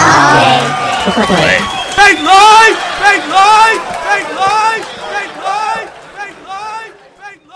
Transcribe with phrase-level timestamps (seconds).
[0.00, 1.36] 好，快快快！
[1.96, 2.28] 定佢，
[3.00, 3.34] 定佢，
[4.06, 4.40] 定佢，
[5.10, 5.44] 定佢，
[6.16, 6.48] 定佢，
[7.20, 7.52] 定佢，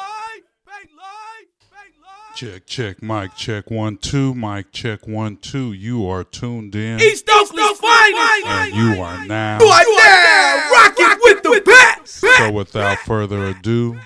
[0.68, 2.12] 定佢。
[2.36, 5.72] Check, check, mic, check one, two, mic, check one, two.
[5.72, 6.98] You are tuned in.
[7.00, 8.46] East Oakland Finest!
[8.46, 9.58] And you are now.
[9.60, 12.26] You are now rocking with the best!
[12.38, 14.00] So without further ado,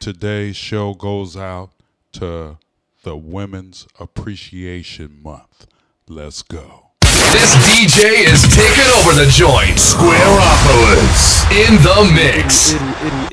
[0.00, 1.70] today's show goes out
[2.12, 2.58] to
[3.04, 5.66] the Women's Appreciation Month.
[6.06, 6.91] Let's go.
[7.32, 9.78] This DJ is taking over the joint.
[9.78, 12.72] Squareopolis in the mix.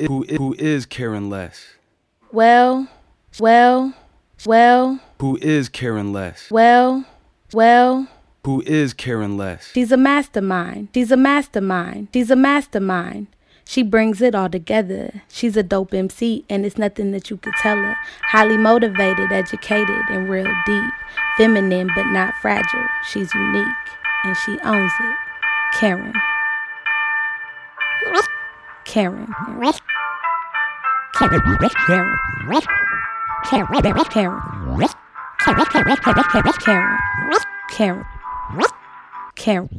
[0.07, 1.73] Who, who is Karen Less?
[2.31, 2.87] Well,
[3.39, 3.93] well,
[4.45, 6.49] well, Who is Karen Less?
[6.49, 7.03] well,
[7.53, 8.07] well.
[8.45, 9.71] Who is Karen Less?
[9.73, 10.87] She's a mastermind.
[10.93, 12.07] She's a mastermind.
[12.13, 13.27] She's a mastermind.
[13.69, 15.21] She brings it all together.
[15.27, 17.95] She's a dope MC, and it's nothing that you could tell her.
[18.23, 20.91] Highly motivated, educated, and real deep.
[21.37, 22.87] Feminine, but not fragile.
[23.11, 23.67] She's unique,
[24.23, 25.15] and she owns it.
[25.79, 26.13] Karen.
[28.85, 28.85] Karen.
[28.85, 29.27] Karen.
[31.13, 31.13] Karen.
[31.13, 31.41] Karen.
[33.45, 33.45] Karen.
[33.45, 34.03] Karen.
[34.09, 34.41] Karen.
[36.57, 36.89] Karen.
[37.31, 38.03] Uh, Karen.
[39.35, 39.69] Karen.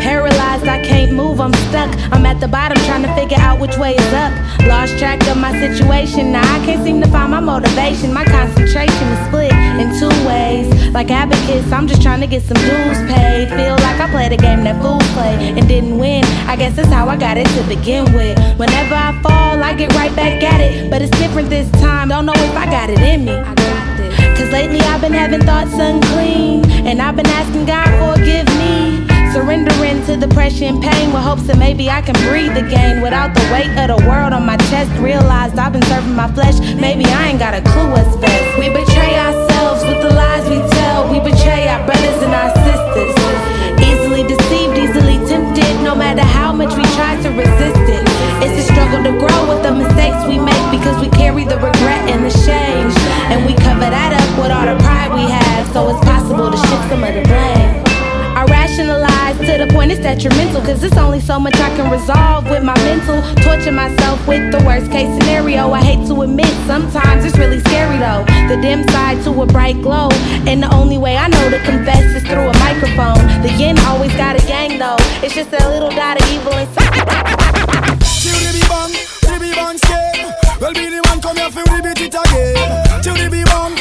[0.00, 1.90] Paralyzed, I can't move, I'm stuck.
[2.12, 4.32] I'm at the bottom trying to figure out which way is up.
[4.66, 8.12] Lost track of my situation, now I can't seem to find my motivation.
[8.12, 10.68] My concentration is split in two ways.
[10.92, 13.48] Like abacus, I'm just trying to get some dues paid.
[13.48, 16.24] Feel like I played a game that fools play and didn't win.
[16.46, 18.38] I guess that's how I got it to begin with.
[18.58, 20.90] Whenever I fall, I get right back at it.
[20.90, 23.73] But it's different this time, don't know if I got it in me.
[24.54, 26.62] Lately I've been having thoughts unclean.
[26.86, 29.02] And I've been asking God forgive me.
[29.34, 33.72] Surrendering to depression, pain with hopes that maybe I can breathe again without the weight
[33.82, 34.92] of the world on my chest.
[35.02, 36.56] Realized I've been serving my flesh.
[36.86, 38.46] Maybe I ain't got a clue what's best.
[38.56, 41.10] We betray ourselves with the lies we tell.
[41.10, 43.14] We betray our brothers and our sisters.
[43.82, 48.13] Easily deceived, easily tempted, no matter how much we try to resist it.
[48.42, 52.08] It's a struggle to grow with the mistakes we make because we carry the regret
[52.10, 52.90] and the shame.
[53.30, 56.56] And we cover that up with all the pride we have, so it's possible to
[56.56, 57.84] shift some of the blame.
[58.34, 62.48] I rationalize to the point it's detrimental Cause it's only so much I can resolve
[62.48, 63.22] with my mental.
[63.44, 65.70] Torture myself with the worst case scenario.
[65.72, 68.24] I hate to admit, sometimes it's really scary though.
[68.48, 70.08] The dim side to a bright glow.
[70.48, 73.20] And the only way I know to confess is through a microphone.
[73.42, 74.96] The yin always got a gang though.
[75.22, 77.33] It's just a little dot of evil inside
[78.68, 78.92] bang,
[79.40, 80.26] be bang skate.
[80.60, 83.02] Well, be the one come here for repeat it again.
[83.02, 83.74] Till the be bang,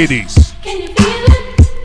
[0.00, 0.54] ladies.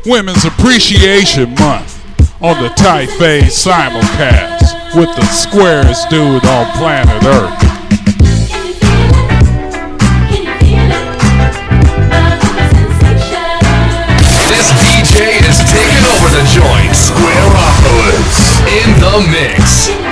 [0.06, 2.02] Women's Appreciation Month
[2.42, 7.60] on the Tight Fade simulcast with the squarest dude on planet Earth.
[14.48, 16.96] This DJ is taking over the joint.
[16.96, 20.05] Squareopolis in the mix.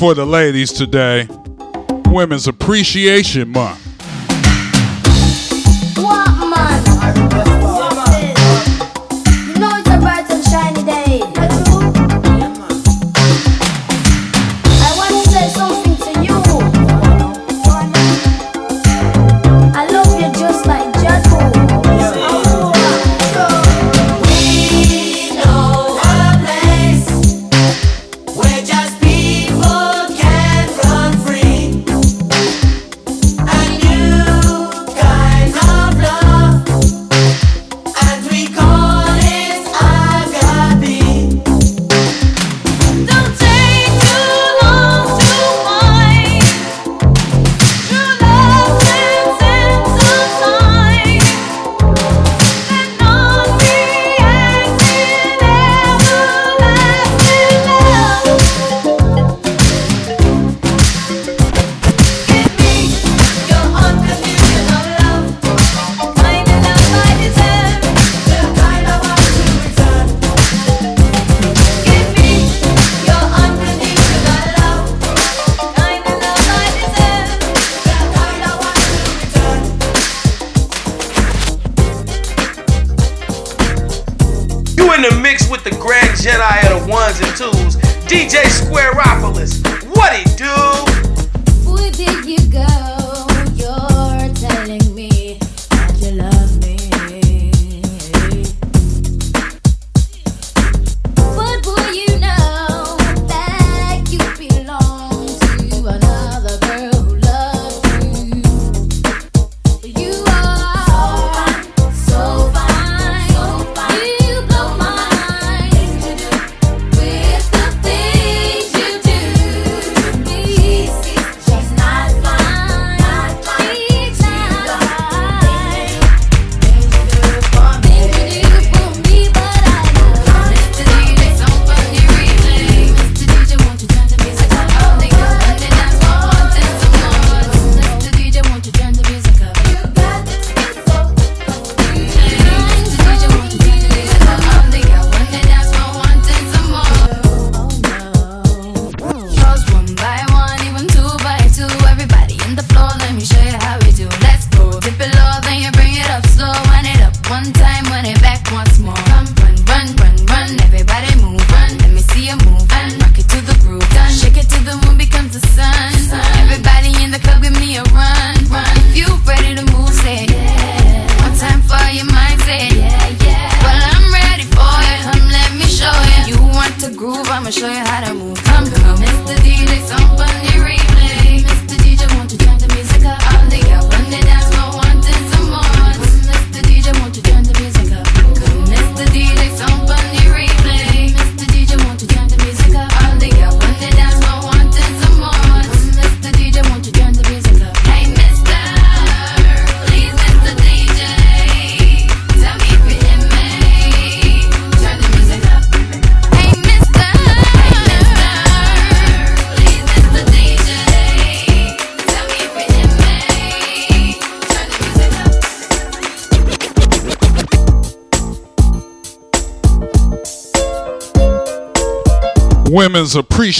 [0.00, 1.28] For the ladies today.
[2.06, 3.79] Women's Appreciation Month.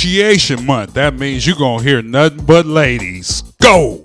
[0.01, 0.95] Appreciation Month.
[0.95, 3.43] That means you're going to hear nothing but ladies.
[3.61, 4.00] Go!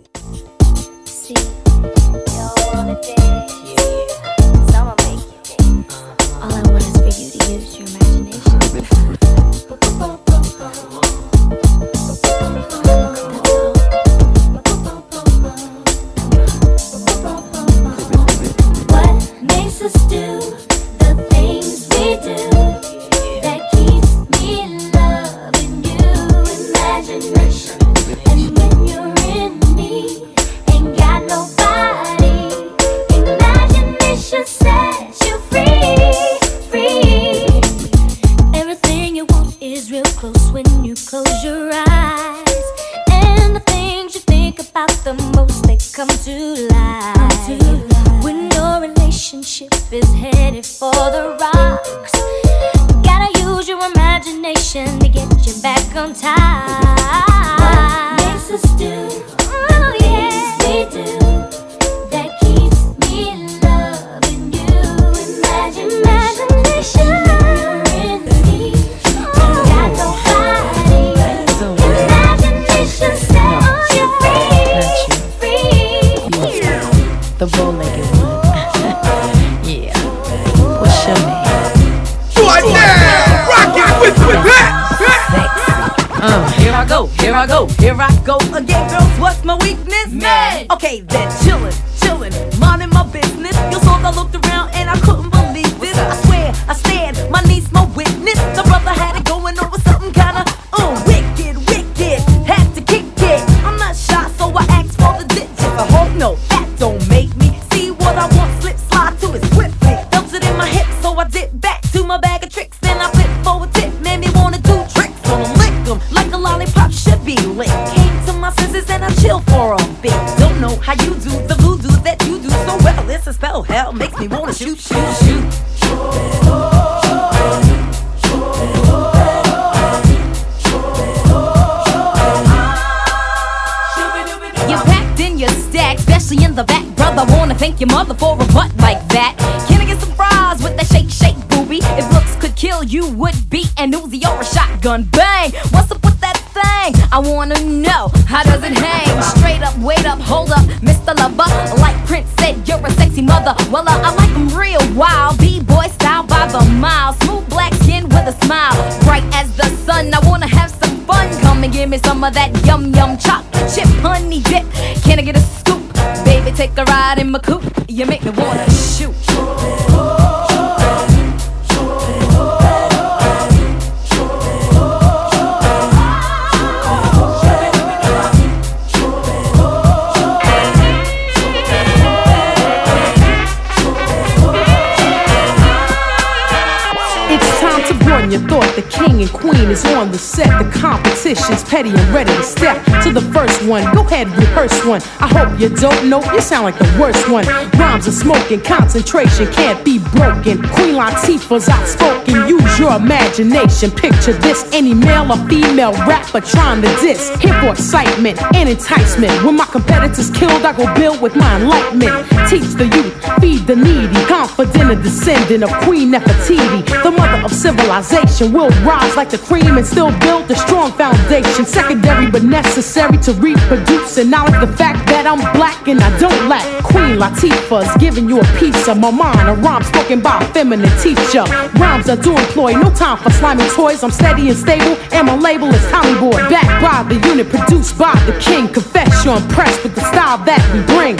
[196.45, 197.45] sound like the worst one.
[197.79, 200.61] Rhymes are smoking, concentration can't be broken.
[200.77, 203.89] Queen Latifah's outspoken, use your imagination.
[203.89, 207.35] Picture this any male or female rapper trying to diss.
[207.41, 209.33] Here for excitement and enticement.
[209.43, 212.13] When my competitors killed, I go build with my enlightenment.
[212.47, 214.13] Teach the youth, feed the needy.
[214.25, 219.77] Confident a descendant of Queen Nefertiti, the mother of civilization, will rise like the cream
[219.77, 221.65] and still build a strong foundation.
[221.65, 224.94] Secondary but necessary to reproduce and knowledge the fact
[225.27, 226.65] I'm black and I don't lack.
[226.83, 229.49] Queen Latifah's giving you a piece of my mind.
[229.49, 231.43] A rhyme spoken by a feminine teacher.
[231.79, 234.03] Rhymes I do employ, no time for slimy toys.
[234.03, 236.37] I'm steady and stable, and my label is Tommy Boy.
[236.49, 238.67] Backed by the unit, produced by the king.
[238.67, 241.17] Confess you're impressed with the style that we bring.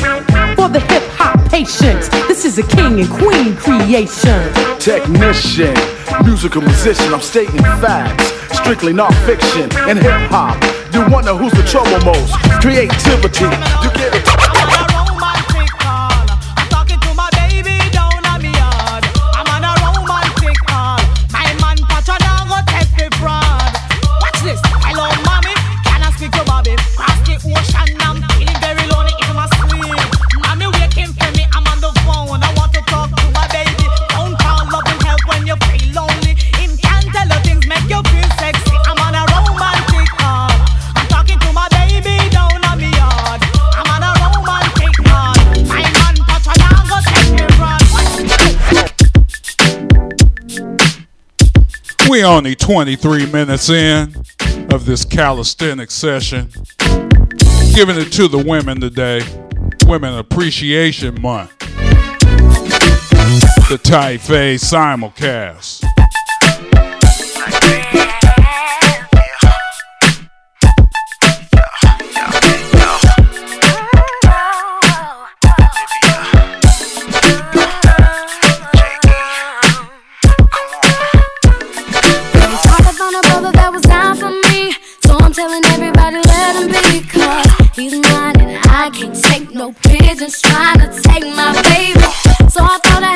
[0.55, 4.41] For the hip hop patience, this is a king and queen creation.
[4.79, 5.73] Technician,
[6.23, 8.31] musical musician, I'm stating facts.
[8.55, 10.55] Strictly not fiction and hip hop.
[10.93, 12.31] You wonder who's the trouble most.
[12.63, 13.45] Creativity
[13.97, 14.44] get it.
[52.15, 54.15] We only 23 minutes in
[54.71, 56.49] of this calisthenic session.
[57.73, 59.21] Giving it to the women today.
[59.86, 61.60] Women Appreciation Month.
[63.67, 65.84] The Tight Fade simulcast.
[89.65, 91.99] no pigeons trying to take my baby.
[92.49, 93.14] So I thought I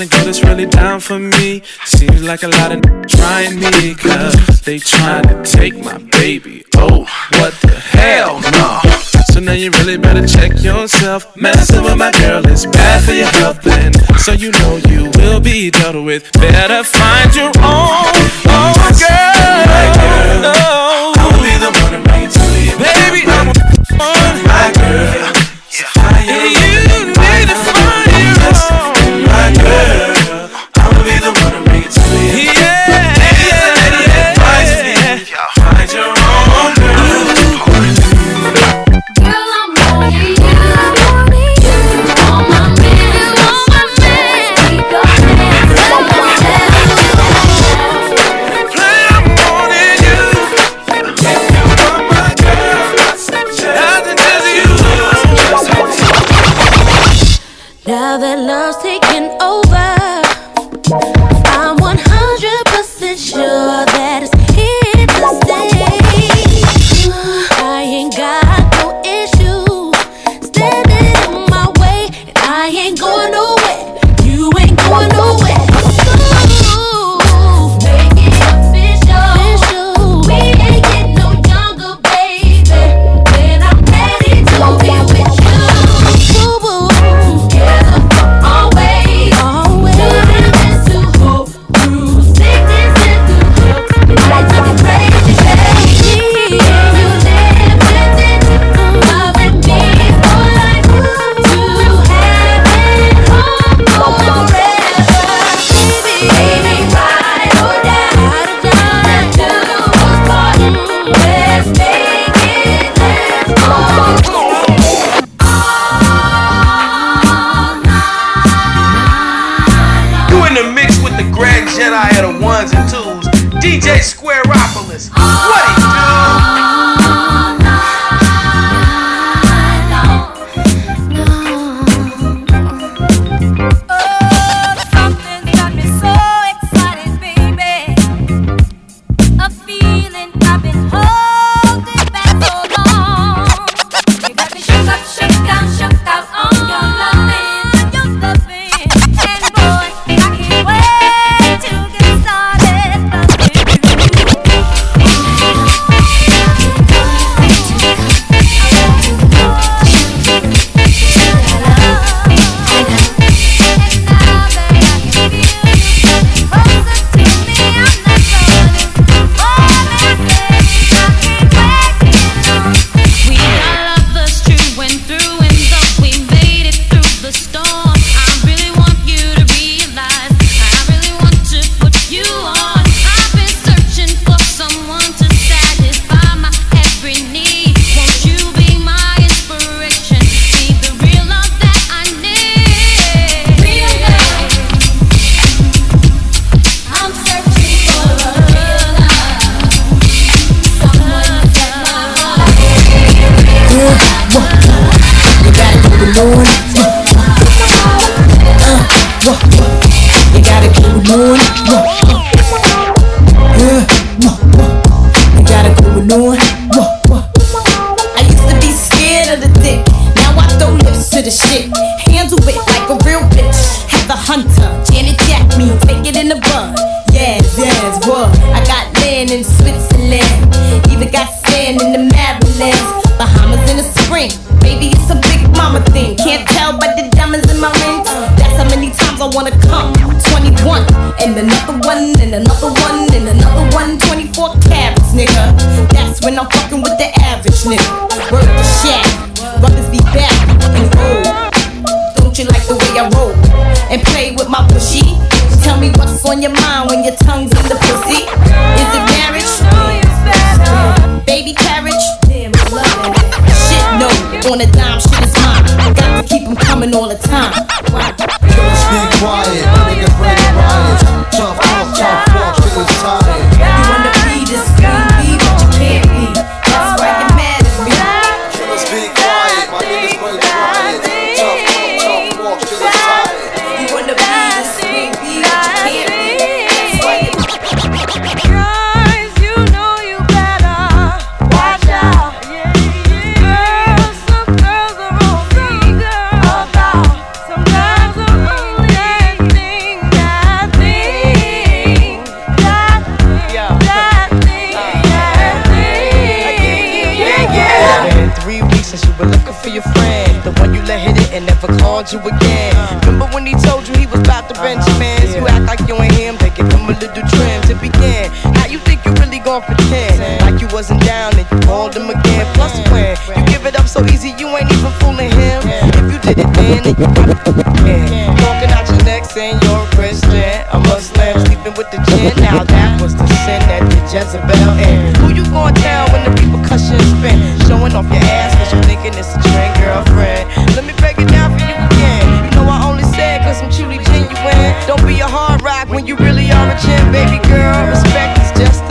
[0.00, 1.62] find a girl that's really down for me.
[1.84, 6.64] Seems like a lot of trying me, cause they trying to take my baby.
[6.76, 7.00] Oh,
[7.38, 8.80] what the hell, no.
[9.32, 11.36] So now you really better check yourself.
[11.36, 15.40] Messing with my girl is bad for your health, and so you know you will
[15.40, 16.30] be dealt with.
[16.32, 18.12] Better find your own,
[18.48, 19.66] oh girl.
[19.68, 21.12] My girl, oh.
[21.42, 23.22] be the one to bring it to you, baby.
[23.26, 23.52] I'm
[24.46, 25.34] my girl.
[25.68, 26.69] So.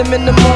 [0.09, 0.48] Just the minimum.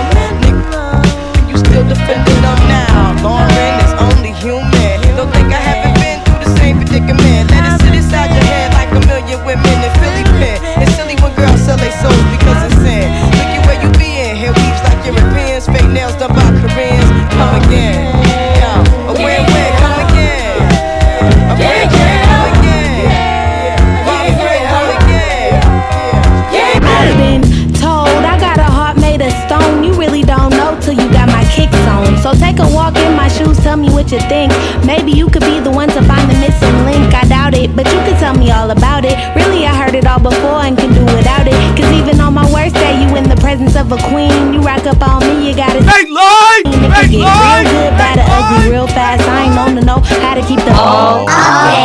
[50.94, 51.44] Keep the.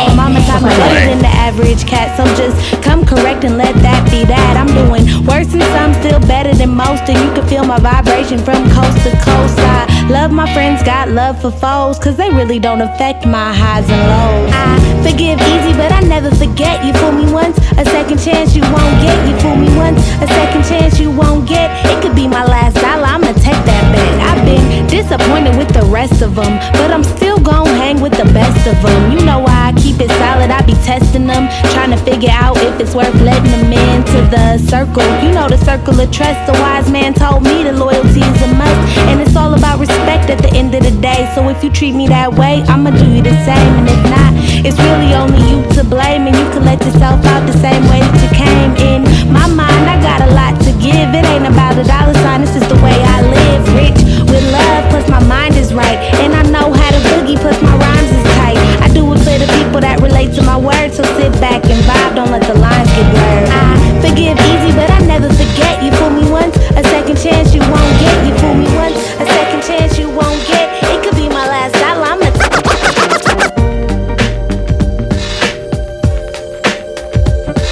[0.09, 3.73] My mama taught me better than the average cat, so just come correct and let
[3.81, 4.53] that be that.
[4.57, 8.39] I'm doing worse than some, still better than most, and you can feel my vibration
[8.39, 9.57] from coast to coast.
[9.57, 13.89] I love my friends, got love for foes, cause they really don't affect my highs
[13.89, 14.51] and lows.
[14.53, 14.67] I
[15.05, 16.85] forgive easy, but I never forget.
[16.85, 19.17] You fool me once, a second chance you won't get.
[19.27, 21.69] You fool me once, a second chance you won't get.
[21.85, 24.13] It could be my last dollar, I'ma take that bet.
[24.29, 28.27] I've been disappointed with the rest of them, but I'm still gon' hang with the
[28.33, 29.11] best of them.
[29.11, 32.57] You know why I keep it solid, I be testing them, trying to figure out
[32.57, 35.05] if it's worth letting them into the circle.
[35.23, 38.49] You know the circle of trust, the wise man told me the loyalty is a
[38.53, 41.29] must, and it's all about respect at the end of the day.
[41.35, 44.31] So if you treat me that way, I'ma do you the same, and if not,
[44.65, 48.01] it's really only you to blame, and you can let yourself out the same way
[48.03, 48.99] that you came in.
[49.31, 51.07] My mind, I got a lot to give.
[51.15, 53.61] It ain't about a dollar sign, it's just the way I live.
[53.73, 57.61] Rich with love, plus my mind is right, and I know how to boogie, plus
[57.61, 58.59] my rhymes is tight.
[58.83, 61.79] I do it for the people that relate to my words, so sit back and
[61.87, 63.47] vibe, don't let the lines get blurred.
[63.47, 65.79] I forgive easy, but I never forget.
[65.83, 68.15] You fool me once, a second chance you won't get.
[68.27, 70.67] You fool me once, a second chance you won't get.
[70.83, 72.11] It could be my last dollar.
[72.11, 72.27] I'ma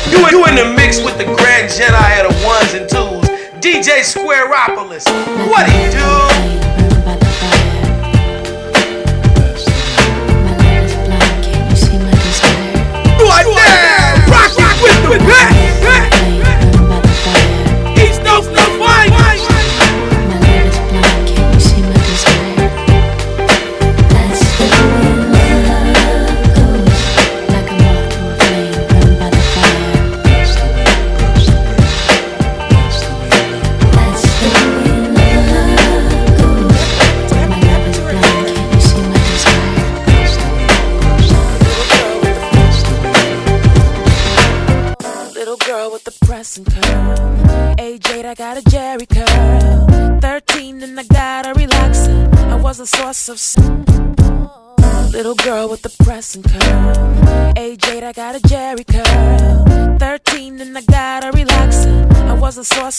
[0.08, 3.28] You, you in the mix with the Grand Jedi of the ones and twos,
[3.60, 5.06] DJ Squareopolis.
[5.52, 6.67] What he do?
[15.10, 15.57] With the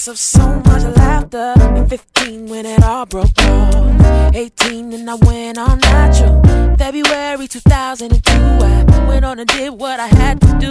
[0.09, 1.53] of so much laughter.
[1.57, 4.35] At 15, when it all broke off.
[4.35, 6.42] 18, and I went on natural.
[6.77, 10.71] February 2002, I went on and did what I had to do.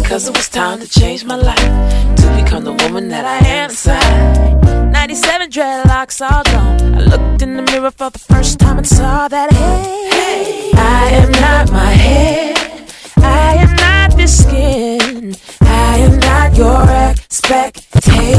[0.00, 2.16] Because it was time to change my life.
[2.20, 4.90] To become the woman that I am inside.
[4.90, 6.94] 97 dreadlocks all gone.
[6.94, 11.10] I looked in the mirror for the first time and saw that hey, hey I
[11.10, 12.90] am not my head.
[13.18, 15.36] I am not this skin.
[15.60, 18.29] I am not your expectations.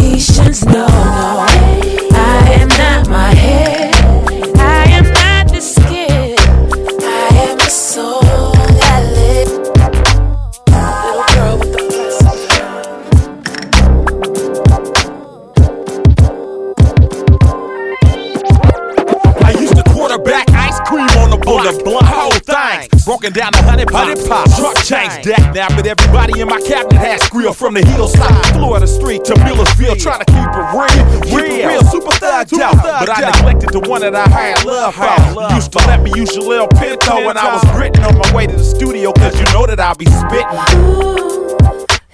[25.54, 29.24] Changed that now, but everybody in my cabinet has grill from the hillside, Florida Street
[29.26, 30.88] to Millersville, trying to keep it real,
[31.24, 32.76] keep it real, super thugged out.
[32.76, 35.56] But I neglected the one that I had love for.
[35.56, 38.48] Used to let me use your little pinto when I was gritting on my way
[38.48, 40.60] to the studio, cause you know that I'll be spitting.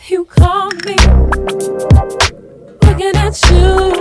[0.07, 0.95] You call me,
[2.87, 3.96] looking at you,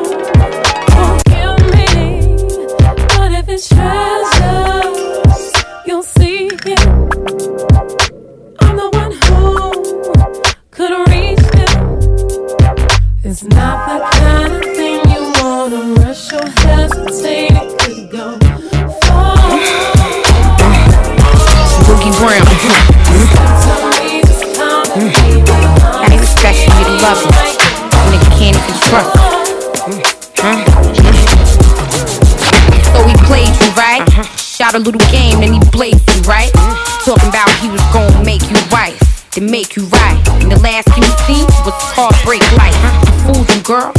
[34.76, 36.52] a little game, then he blazed you, right?
[37.00, 38.92] Talking about he was gonna make you right,
[39.32, 40.20] then make you right.
[40.44, 42.76] And the last thing you seen was heartbreak life.
[43.24, 43.92] Fooled you, girl.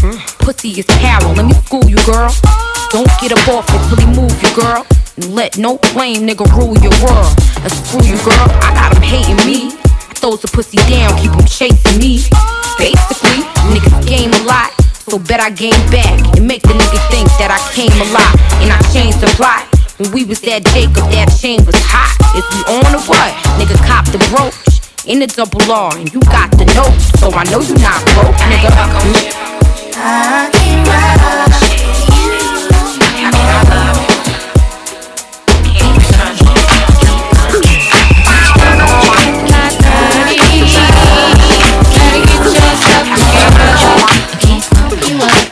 [0.46, 1.34] Pussy is power.
[1.34, 2.30] Let me school you, girl.
[2.94, 4.86] Don't get up off it till he move you, girl.
[5.18, 7.34] And let no flame nigga rule your world.
[7.66, 8.46] And screw you, girl.
[8.62, 9.74] I got him hating me.
[9.82, 12.22] I throws the pussy down, keep him chasing me.
[12.78, 13.42] Basically,
[13.74, 14.78] niggas game a lot.
[15.10, 18.30] So bet I game back and make the nigga think that I came a lot.
[18.62, 19.67] And I changed the plot.
[19.98, 22.14] When we was that Jacob, that chain was hot.
[22.38, 23.34] If we on or what?
[23.58, 24.54] Nigga cop the brooch.
[25.10, 26.94] In the double R, and you got the note.
[27.18, 28.70] So I know you not broke, nigga.
[28.70, 31.28] I can't ride.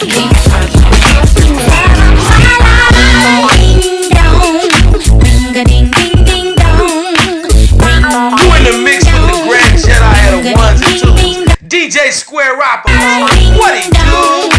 [0.05, 0.34] You
[11.86, 12.89] DJ Square Rapper.
[13.59, 14.49] What he do?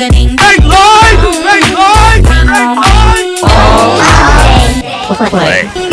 [0.00, 1.22] Make live!
[1.44, 2.24] Make live!
[2.26, 2.90] Make live!
[5.30, 5.70] Play.
[5.70, 5.89] Freak, freak,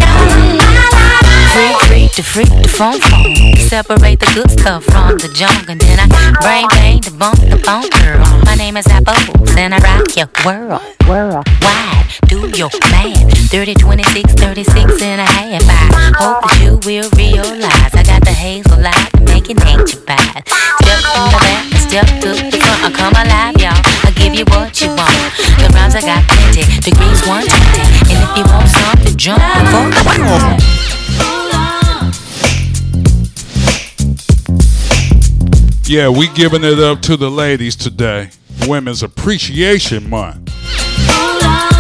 [2.18, 3.53] the freak, the phone, phone.
[3.70, 6.09] Separate the good stuff from the junk, and then I
[6.41, 8.26] brain bang the bump, the phone girl.
[8.41, 9.13] My name is Apple,
[9.53, 10.82] and I rock your world.
[11.05, 13.53] World wide, do your math.
[13.53, 15.61] 30, 26, 36 and a half.
[15.70, 20.01] I hope that you will realize I got the hazel light to make it nature
[20.01, 20.41] bad.
[20.82, 22.82] Step in the back, step to the front.
[22.82, 23.78] I come alive, y'all.
[23.78, 25.13] I give you what you want.
[25.61, 28.09] The rhymes I got plenty, degrees 120.
[28.09, 29.38] And if you want something, jump
[29.93, 31.07] before.
[35.90, 38.32] Yeah, we giving it up to the ladies today.
[38.68, 40.48] Women's Appreciation Month.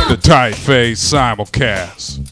[0.07, 2.23] The Tight simulcast.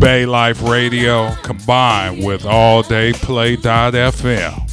[0.00, 4.66] Bay Life Radio combined with All Day Play.fm.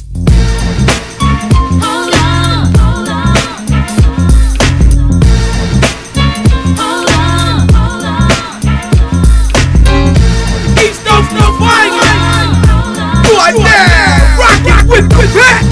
[14.88, 15.67] With with that!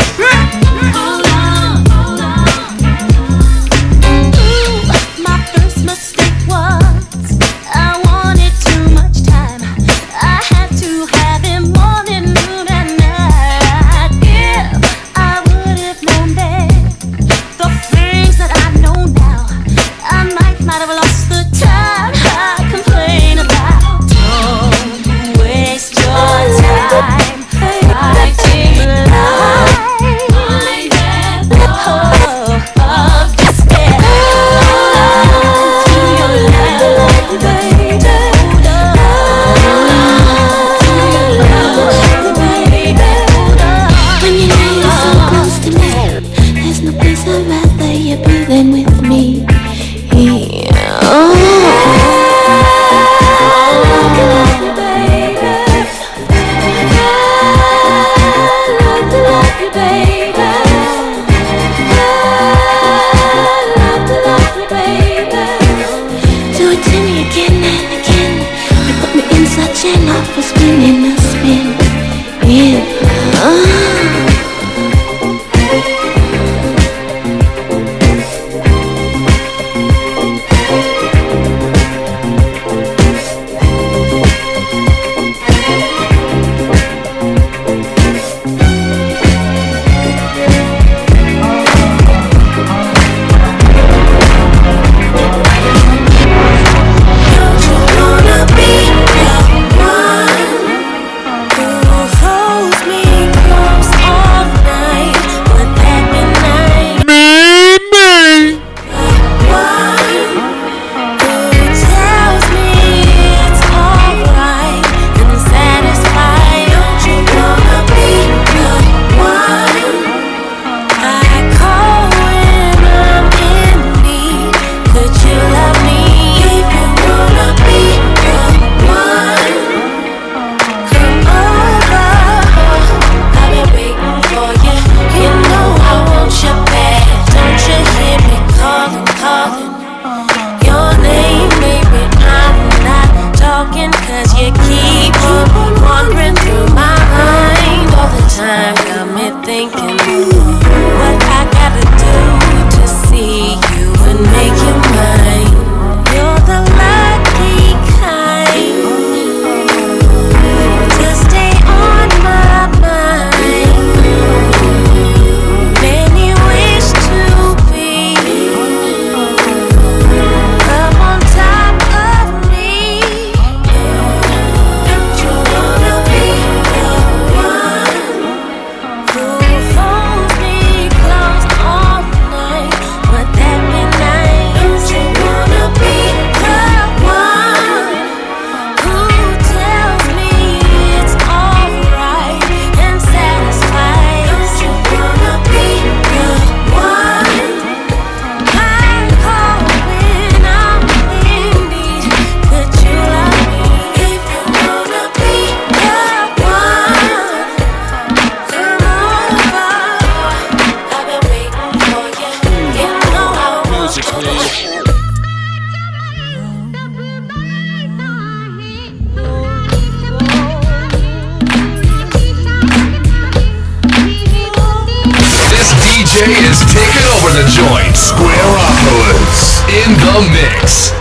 [227.96, 230.92] Squareopolis in the mix.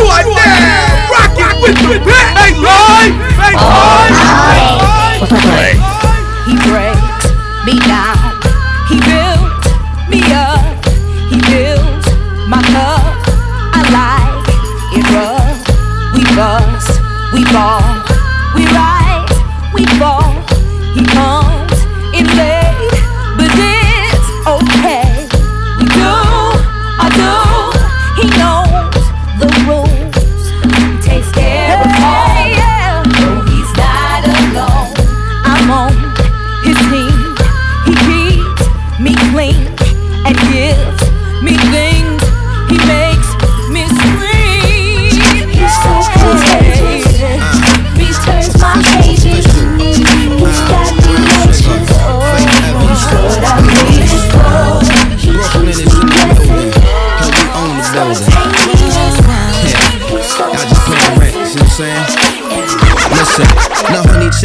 [0.00, 0.96] What now?
[1.60, 2.00] With the.
[2.34, 3.12] Hey, live.
[3.36, 4.88] Hey, live.
[6.46, 7.26] He breaks
[7.66, 8.17] me down.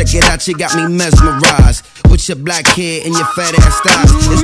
[0.05, 1.85] Check it out, you got me mesmerized.
[2.09, 4.11] With your black hair and your fat ass thighs.
[4.13, 4.43] It's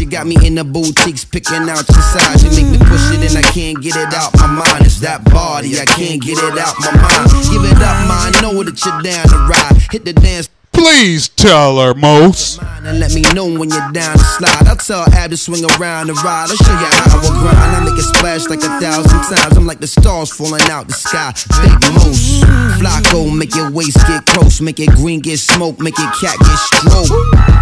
[0.00, 2.42] You got me in the boutiques picking out your size.
[2.42, 4.84] You make me push it and I can't get it out my mind.
[4.86, 7.30] It's that body, I can't get it out my mind.
[7.50, 9.76] Give it up, I know that you're down to ride.
[9.90, 10.48] Hit the dance.
[10.74, 12.60] Please tell her, Most.
[12.84, 14.66] And let me know when you're down to slide.
[14.66, 16.50] I'll tell Ab to swing around and ride.
[16.50, 17.56] I'll show you how I will grind.
[17.56, 19.56] I make it splash like a thousand times.
[19.56, 21.32] I'm like the stars falling out the sky.
[21.62, 22.44] Big moose.
[22.76, 24.60] Flacco, make your waist get close.
[24.60, 25.80] Make it green get smoke.
[25.80, 27.10] Make it cat get stroke.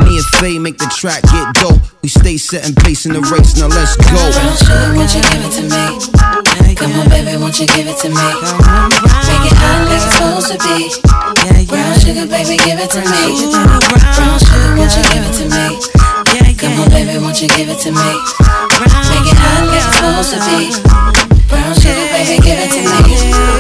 [0.03, 1.81] Me and Faye make the track get dope.
[2.03, 3.57] We stay setting pace in the race.
[3.57, 4.19] Now let's go.
[4.19, 6.75] Real sugar, won't you give it to me?
[6.75, 8.15] Come on, baby, won't you give it to me?
[8.17, 11.32] Make it hot like it's supposed to be.
[11.43, 13.51] Brown sugar, baby, give it to me.
[14.15, 16.55] Brown sugar, won't you give it to me?
[16.55, 17.99] Come on, baby, won't you give it to me?
[17.99, 21.32] Make it hot like it's supposed to be.
[21.53, 23.13] Brown sugar, baby, give it to me.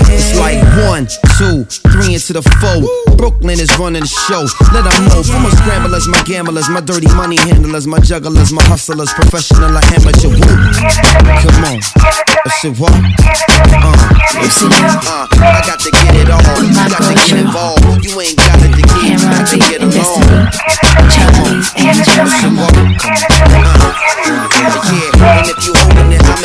[0.08, 0.56] It's like
[0.88, 1.04] one,
[1.36, 2.80] two, three into the four.
[3.20, 4.48] Brooklyn is running the show.
[4.72, 5.20] Let them know.
[5.22, 9.84] For my scramblers, my gamblers, my dirty money handlers, my jugglers, my hustlers, professional or
[9.92, 10.32] amateur.
[10.32, 10.40] Woo.
[10.40, 11.78] Come on.
[12.42, 12.90] I said what?
[12.90, 16.40] Uh, uh, I got to get it all.
[16.64, 17.84] You got to get involved.
[18.02, 20.24] You ain't got it to get, you got to get along.
[21.12, 21.60] Come on.
[21.60, 22.72] I said what?
[22.72, 23.92] Uh,
[24.90, 25.72] yeah, and if you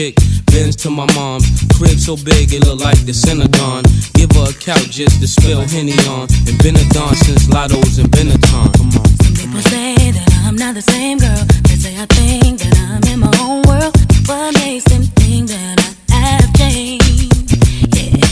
[0.00, 1.44] chick, Benz to my mom's.
[1.76, 3.84] Crib so big it look like the Synagogue.
[4.16, 6.24] Give her a couch just to spill Henny on.
[6.48, 8.66] And been a dawn since Lotto's and Benetton.
[8.78, 9.08] Come on.
[9.36, 11.44] People say that I'm not the same girl.
[11.68, 13.92] They say I think that I'm in my own world.
[14.24, 15.76] What makes them think that
[16.08, 17.60] I have changed?
[17.92, 18.24] Yeah.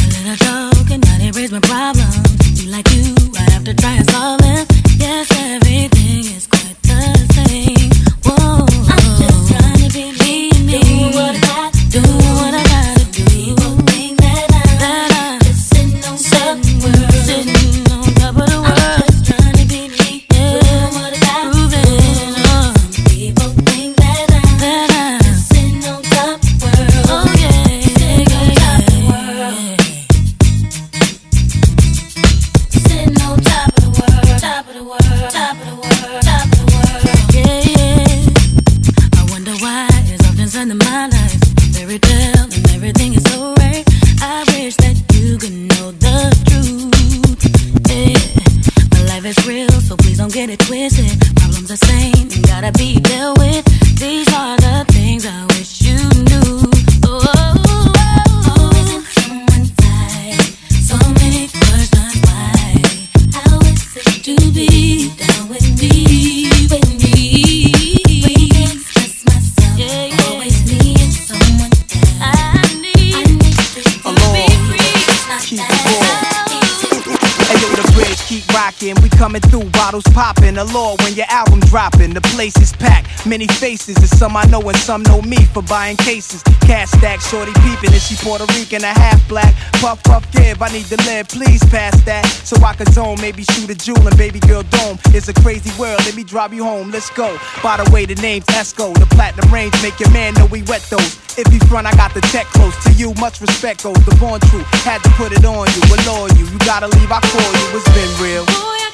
[0.00, 2.24] A little joke and now they raise my problems.
[2.56, 4.64] You like you, I have to try and solve them.
[4.96, 7.00] Yes, everything is quite the
[7.36, 7.90] same.
[8.24, 8.75] Whoa.
[80.72, 82.14] law when your album dropping.
[82.14, 83.96] The place is packed, many faces.
[83.96, 86.42] And some I know and some know me for buying cases.
[86.62, 87.92] Cash stack, shorty peeping.
[87.92, 88.84] Is she Puerto Rican?
[88.84, 89.54] A half black.
[89.80, 90.60] Puff, puff, give.
[90.62, 91.28] I need to live.
[91.28, 92.24] Please pass that.
[92.26, 94.98] So I can zone, maybe shoot a jewel and baby girl dome.
[95.14, 96.00] It's a crazy world.
[96.04, 96.90] Let me drive you home.
[96.90, 97.38] Let's go.
[97.62, 98.94] By the way, the name's Esco.
[98.94, 101.18] The platinum range make your man know we wet those.
[101.38, 103.12] If he front, I got the tech close to you.
[103.20, 104.66] Much respect goes the born truth.
[104.84, 106.46] Had to put it on you, allure you.
[106.46, 107.76] You gotta leave, I call you.
[107.76, 108.85] It's been real.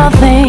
[0.00, 0.39] nothing.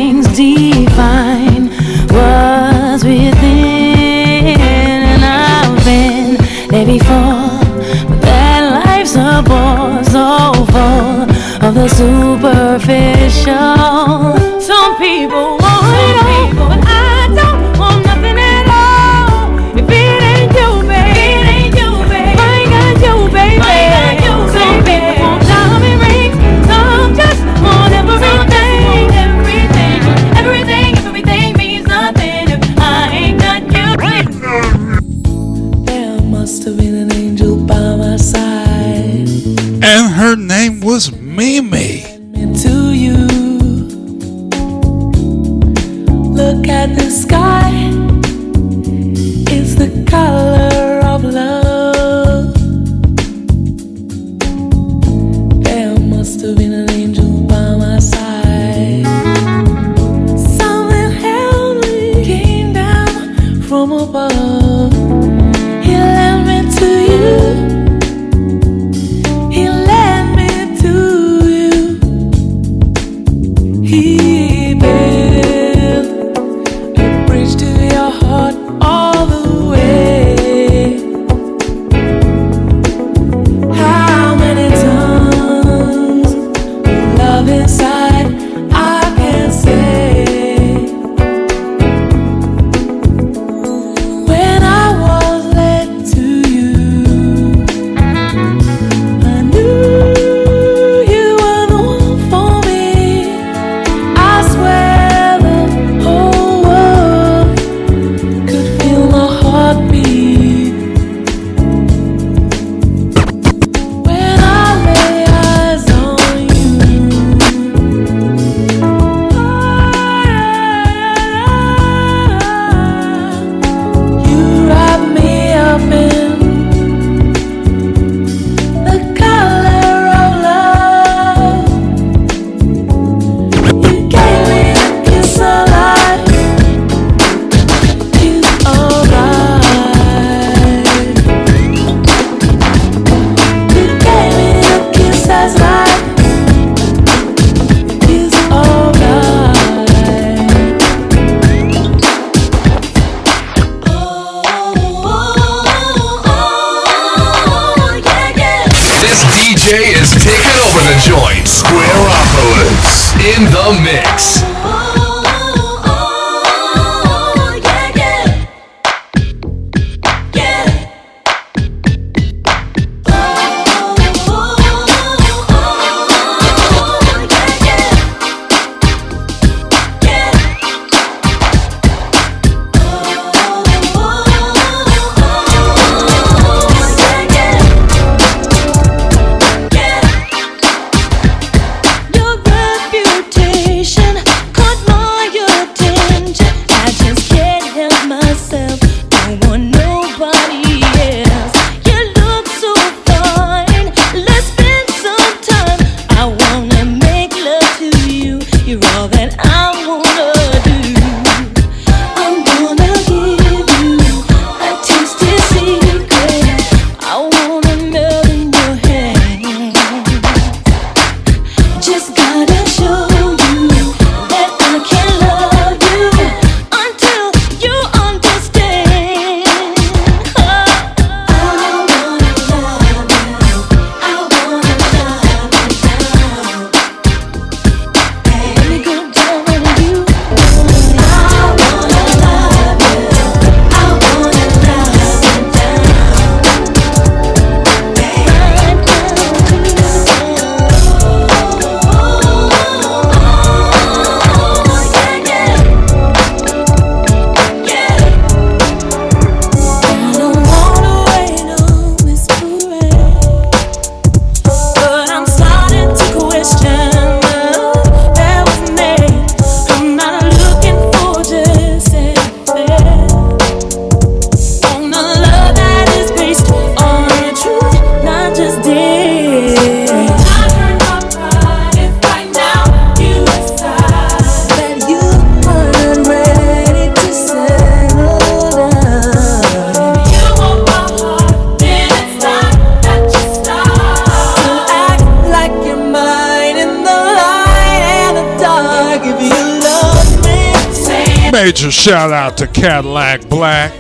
[301.82, 303.74] Shout out to Cadillac Black.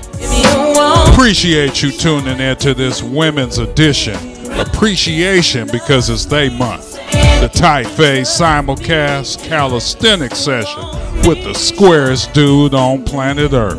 [1.13, 4.15] Appreciate you tuning in to this women's edition.
[4.59, 6.93] Appreciation because it's they month.
[7.11, 10.83] The Tight Fade simulcast calisthenics session
[11.29, 13.77] with the squarest dude on planet Earth.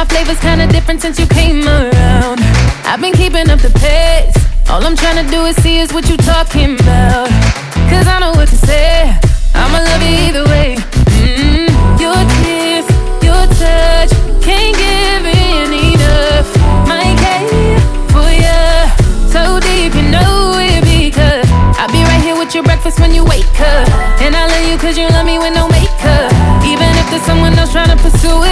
[0.00, 2.40] my flavor's kinda different since you came around.
[2.86, 4.34] I've been keeping up the pace.
[4.70, 7.28] All I'm trying to do is see is what you talking about.
[7.90, 9.14] Cause I know what to say.
[9.54, 10.76] I'ma love you either way.
[11.20, 11.68] Mm-hmm.
[12.00, 12.86] Your kiss,
[13.20, 16.48] your touch, can't give in enough.
[16.88, 17.80] My care
[18.14, 18.88] for ya,
[19.34, 21.44] so deep you know it because
[21.76, 23.88] I'll be right here with your breakfast when you wake up.
[24.24, 26.32] And I love you cause you love me with no makeup.
[26.64, 28.49] Even if there's someone else trying to pursue it.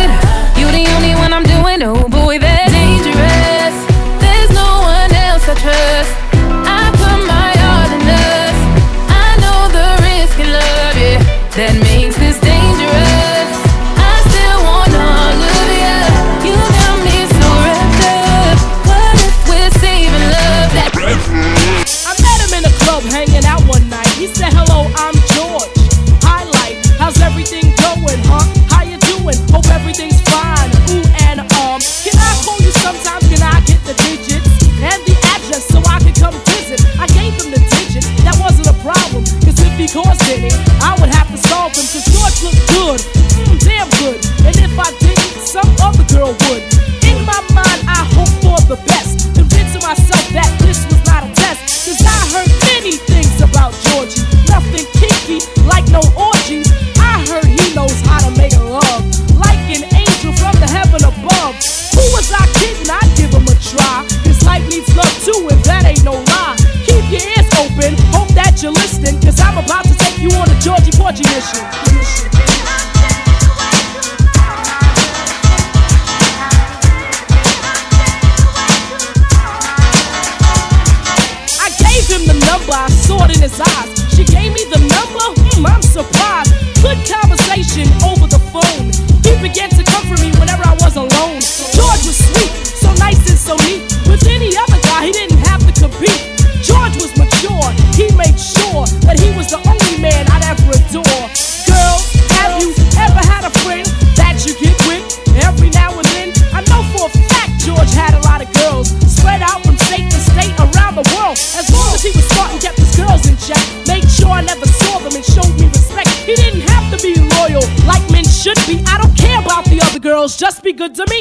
[120.78, 121.17] Good to me.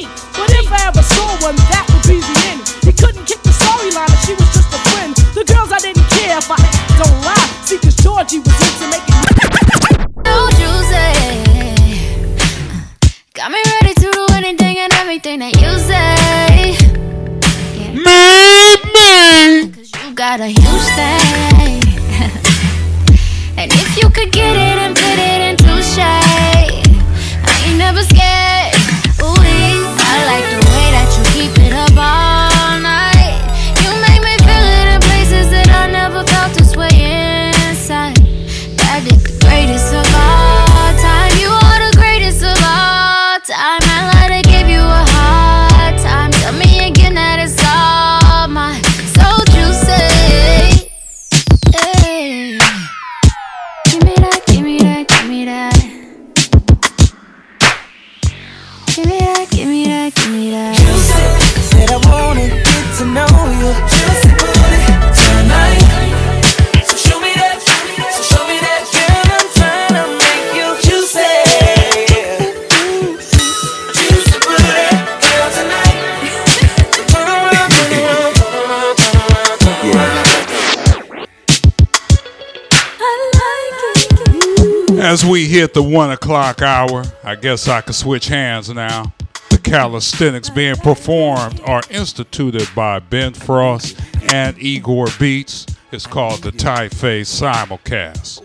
[85.68, 89.12] Hit the one o'clock hour, I guess I can switch hands now.
[89.50, 94.00] The calisthenics being performed are instituted by Ben Frost
[94.32, 95.66] and Igor Beats.
[95.92, 98.44] It's called the Tie Simulcast.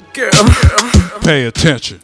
[1.23, 2.01] Pay attention.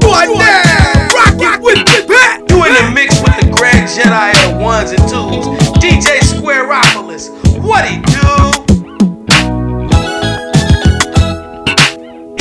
[0.00, 2.40] Right now, rockin' with the back.
[2.48, 5.44] You in the mix with the Grand Jedi of ones and twos.
[5.82, 7.28] DJ Squareopolis.
[7.62, 8.85] What he do?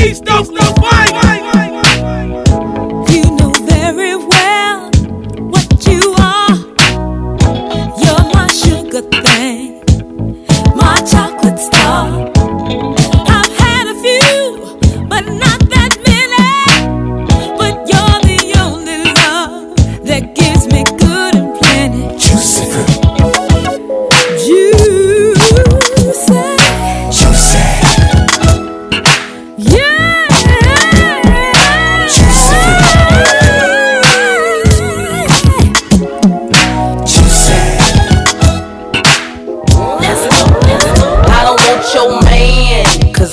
[0.06, 0.52] East Coast,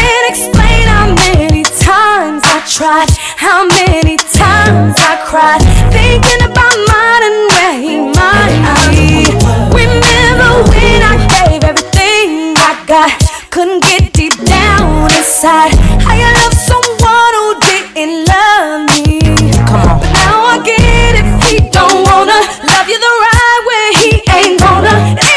[0.00, 7.22] can't explain how many times I tried, how many times I cried, thinking about mine
[7.28, 8.56] and where he might
[8.88, 9.28] be.
[9.76, 13.12] Remember when I gave everything I got,
[13.50, 15.74] couldn't get deep down inside.
[16.04, 19.20] How you love someone who didn't love me.
[19.68, 20.00] Come on.
[20.00, 22.40] But now I get if he don't wanna
[22.72, 25.29] love you the right way, he ain't gonna.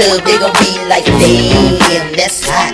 [0.00, 2.72] Club, they gon' be like, damn, that's hot.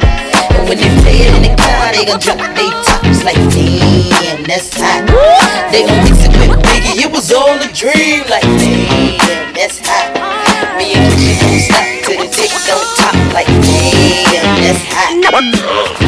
[0.55, 4.45] And when they play it in the car, they gon' drop their tops like, damn,
[4.45, 5.03] that's hot.
[5.73, 10.15] They gon' mix it with Biggie, it was all a dream, like, damn, that's hot.
[10.79, 16.06] Me and Gucci gon' stop till the dick don't top, like, damn, that's hot.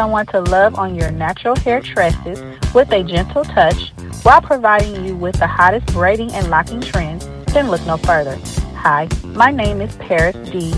[0.00, 2.40] Someone to love on your natural hair tresses
[2.74, 3.92] with a gentle touch
[4.22, 8.34] while providing you with the hottest braiding and locking trends, then look no further.
[8.76, 10.72] Hi, my name is Paris D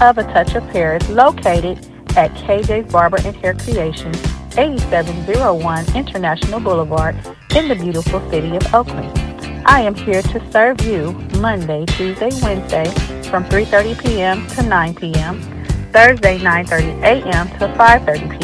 [0.00, 1.78] of A Touch of Paris, located
[2.16, 4.20] at KJ's Barber and Hair Creations,
[4.58, 7.14] 8701 International Boulevard
[7.54, 9.16] in the beautiful city of Oakland.
[9.64, 12.86] I am here to serve you Monday, Tuesday, Wednesday
[13.30, 14.44] from 3.30 p.m.
[14.48, 15.56] to 9 p.m.,
[15.96, 17.48] Thursday 9.30 a.m.
[17.58, 18.35] to 5.30 p.m.,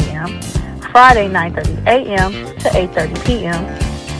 [0.93, 2.31] Friday 9.30 a.m.
[2.59, 3.65] to 8.30 p.m.,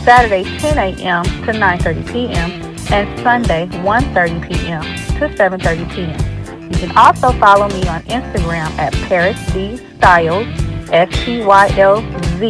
[0.04, 1.22] Saturday 10 a.m.
[1.22, 2.50] to 9.30 p.m.,
[2.92, 4.82] and Sunday 1.30 p.m.
[4.82, 6.18] to 7.30 p.m.
[6.72, 10.48] You can also follow me on Instagram at Paris D Styles,
[10.90, 12.42] S-T-Y-L-Z,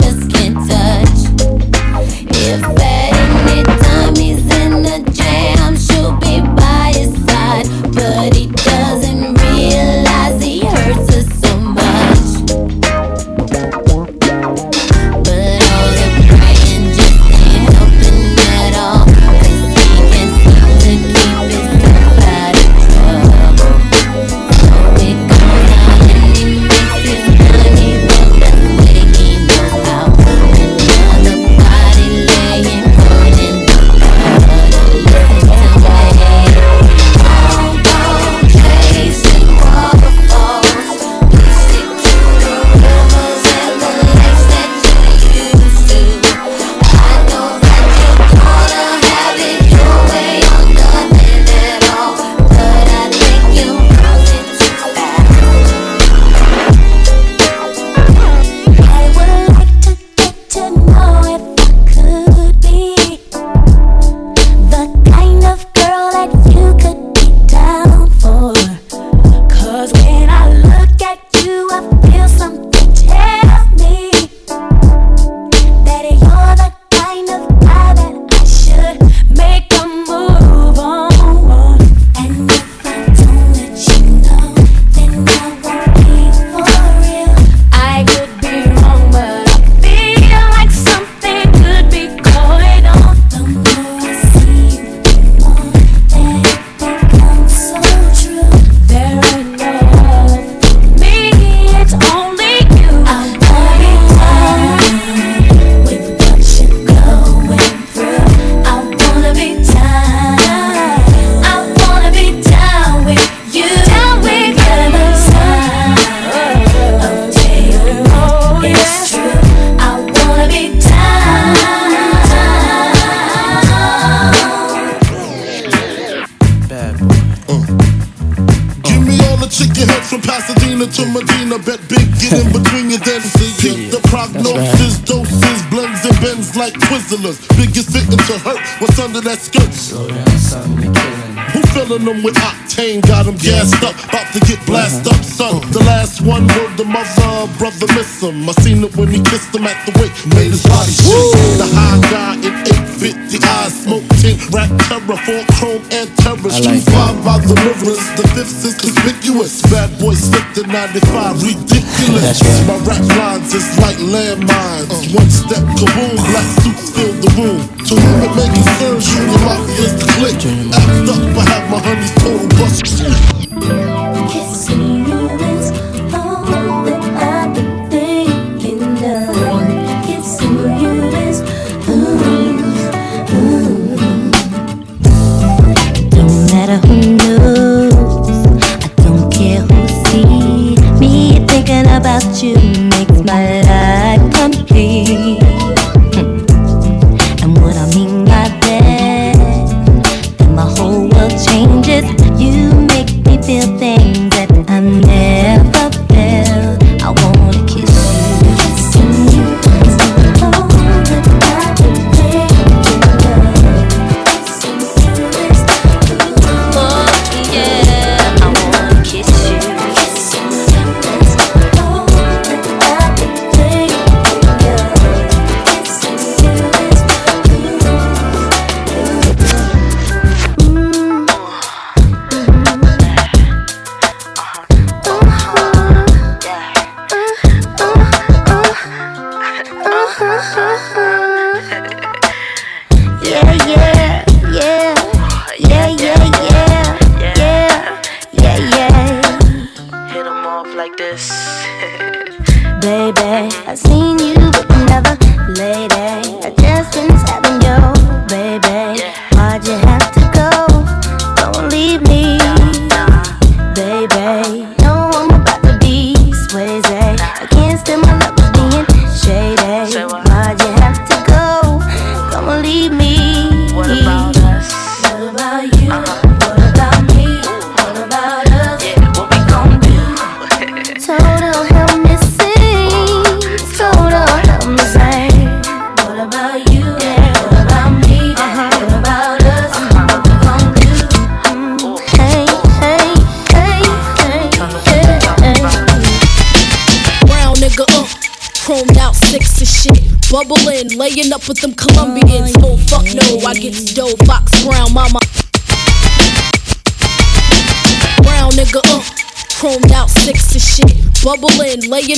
[143.30, 145.62] Got gassed up, about to get blasted up, son.
[145.70, 148.50] The last one word the mother, brother miss him.
[148.50, 151.62] I seen it when he kissed him at the wake, made his body shake.
[151.62, 152.58] The high guy in
[152.98, 156.50] 850 eyes, smoke tint, rap terror, four chrome and terror.
[156.50, 159.62] Street five by the rivers, the fifth is conspicuous.
[159.70, 162.42] Bad boy slipped in 95, ridiculous.
[162.66, 165.14] My rap lines is like landmines.
[165.14, 167.62] One step, kaboom, black suits fill the room.
[167.86, 169.29] To whom it may concern, junior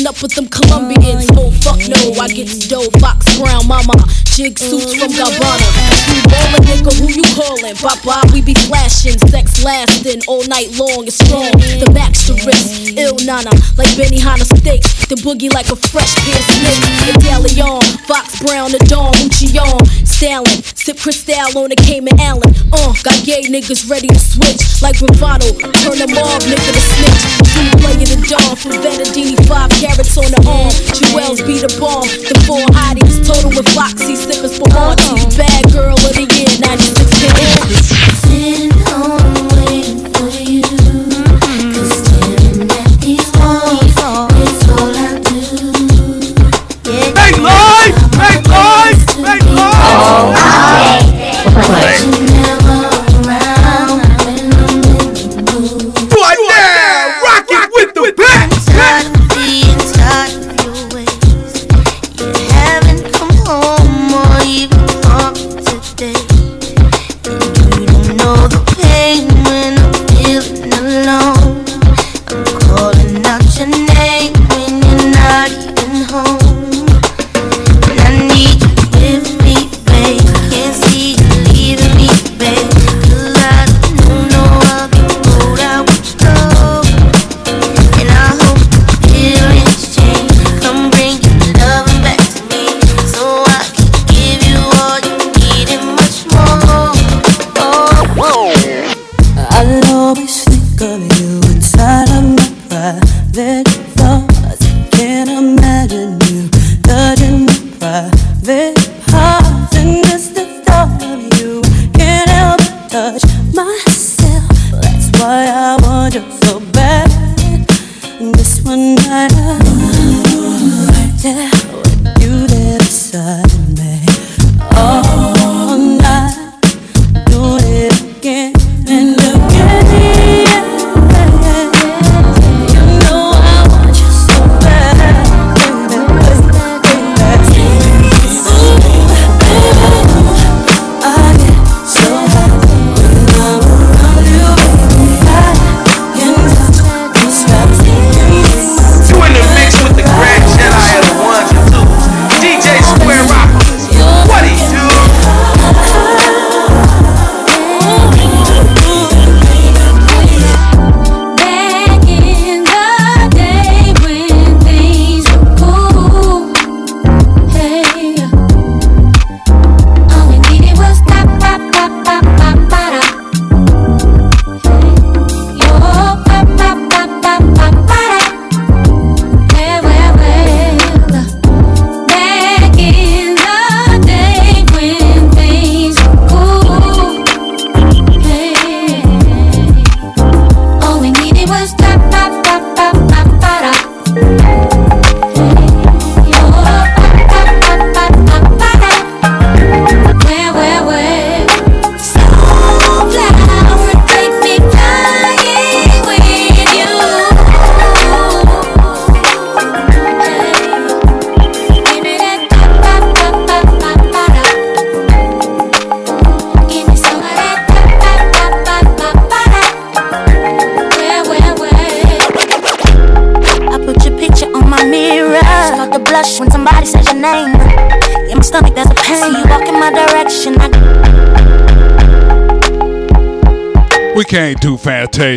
[0.01, 1.29] Up with them Colombians.
[1.37, 3.93] Oh, fuck no, I get dough, Fox Brown, mama.
[4.33, 5.67] Jig suits from Gabbana.
[6.09, 7.77] You ballin', nigga, who you callin'?
[7.79, 9.19] Bye we be flashing.
[9.29, 11.53] Sex lastin' all night long, it's strong.
[11.77, 13.53] The back to wrist, Ill Na Na.
[13.77, 15.05] Like Benihana steaks.
[15.05, 16.81] The boogie like a fresh pair snake.
[17.05, 19.85] Medallion, Fox Brown, the Dawn, Muccion.
[20.07, 22.49] Stalin, sip Cristal on a Cayman Allen.
[22.73, 24.81] Uh, got gay niggas ready to switch.
[24.81, 25.51] Like bravado,
[25.85, 27.40] turn them off, nigga, to snitch.
[27.51, 30.71] True playing the doll from Venadini, five carats on the arm.
[30.95, 32.07] Jewels be the bomb.
[32.07, 35.03] The four hotties, total with Foxy, slippers for auntie.
[35.03, 35.37] Uh-huh.
[35.37, 37.50] Bad girl of the year, 96 minutes.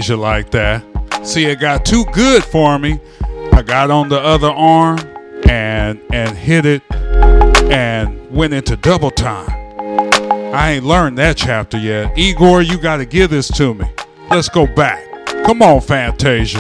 [0.04, 0.84] Asia like that.
[1.22, 3.00] See, it got too good for me.
[3.52, 4.98] I got on the other arm
[5.48, 6.82] and and hit it
[7.72, 9.48] and went into double time.
[10.54, 12.18] I ain't learned that chapter yet.
[12.18, 13.86] Igor, you got to give this to me.
[14.28, 15.00] Let's go back.
[15.46, 16.58] Come on, Fantasia.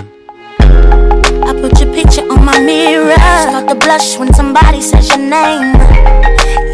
[0.60, 3.12] I put your picture on my mirror.
[3.12, 5.74] Start to blush when somebody says your name.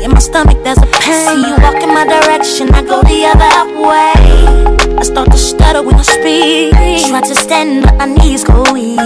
[0.05, 1.27] In my stomach, there's a pain.
[1.27, 4.90] See you walk in my direction, I go the other way.
[5.01, 6.73] I start to stutter when I speak.
[7.09, 9.01] Try to stand, but my knees go weak.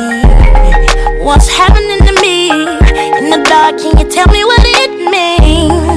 [1.22, 2.50] What's happening to me?
[2.50, 5.93] In the dark, can you tell me what it means?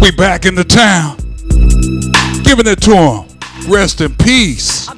[0.00, 1.16] We back in the town,
[2.42, 3.24] giving it to him.
[3.68, 4.88] Rest in peace.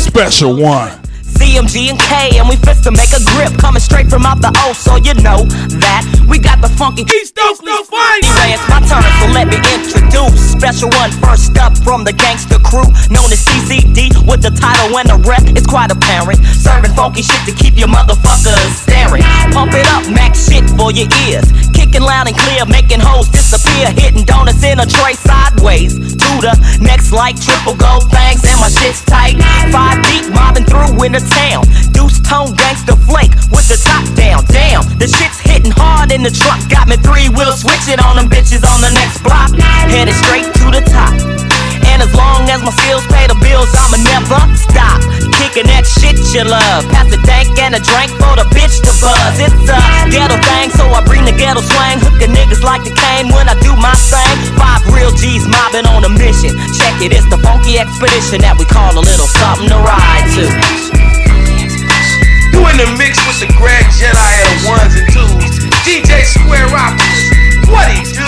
[0.00, 1.03] Special one.
[1.44, 4.48] CMG and K, and we fist to make a grip coming straight from out the
[4.64, 5.44] O, so you know
[5.76, 8.24] that we got the funky East Oakley fine.
[8.48, 12.88] It's my turn, so let me introduce special one first up from the gangster crew,
[13.12, 15.44] known as CCD, with the title and the rep.
[15.52, 19.20] It's quite apparent, serving funky shit to keep your motherfuckers staring.
[19.52, 21.44] Pump it up, max shit for your ears,
[21.76, 25.92] kicking loud and clear, making hoes disappear, hitting donuts in a tray sideways.
[25.92, 29.36] To the next like triple gold things, and my shit's tight.
[29.68, 31.62] Five deep, mobbing through in the town.
[31.92, 34.44] Deuce tone gangster flake with the top down.
[34.50, 36.60] Damn, the shit's hitting hard in the truck.
[36.70, 39.50] Got me three wheel switching on them bitches on the next block.
[39.90, 41.14] Headed straight to the top.
[41.90, 44.98] And as long as my skills pay the bills, I'ma never stop.
[45.38, 46.82] Kicking that shit you love.
[46.90, 49.38] Pass the dank and a drink for the bitch to buzz.
[49.38, 49.78] It's a
[50.10, 52.02] ghetto thing, so I bring the ghetto swang.
[52.02, 54.36] Hooking niggas like the cane when I do my thing.
[54.58, 56.56] Five real G's mobbing on a mission.
[56.74, 61.13] Check it, it's the funky expedition that we call a little something to ride to.
[62.64, 65.62] In the mix with the Greg Jedi at ones and twos.
[65.86, 67.70] DJ Squareopolis.
[67.70, 68.24] What he do?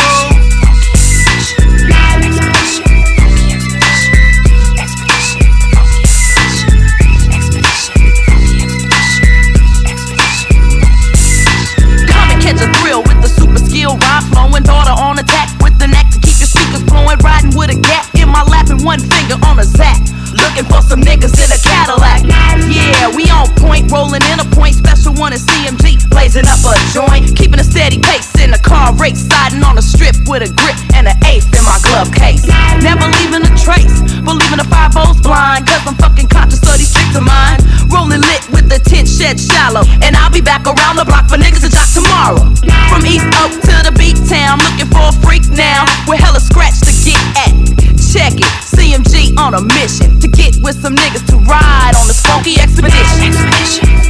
[12.06, 14.62] Come and catch a thrill with the super skill rhyme flowing.
[14.62, 17.18] Daughter on attack with the neck to keep your speakers blowing.
[17.18, 20.15] Riding with a gap in my lap and one finger on a zap.
[20.36, 22.24] Looking for some niggas in a Cadillac.
[22.68, 24.74] Yeah, we on point, rolling in a point.
[24.74, 27.36] Special one is CMG, blazing up a joint.
[27.36, 29.24] Keeping a steady pace in the car race.
[29.24, 32.44] Siding on a strip with a grip and an eighth in my glove case.
[32.84, 35.66] Never leaving a trace, believing the five O's blind.
[35.66, 37.60] Cause I'm fucking conscious of these tricks of mine.
[37.88, 39.84] Rolling lit with the tent shed shallow.
[40.04, 42.44] And I'll be back around the block for niggas to jock tomorrow.
[42.92, 45.88] From East Oak to the beat town, looking for a freak now.
[46.08, 47.75] With hella scratch to get at.
[48.16, 52.24] Check it, CMG on a mission to get with some niggas to ride on this
[52.24, 53.28] funky expedition.
[53.28, 54.06] Expedition.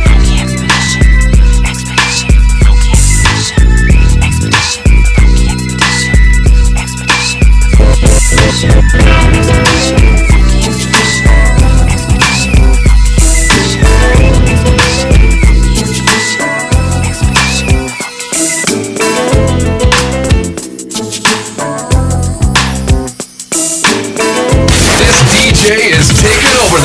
[8.01, 8.86] This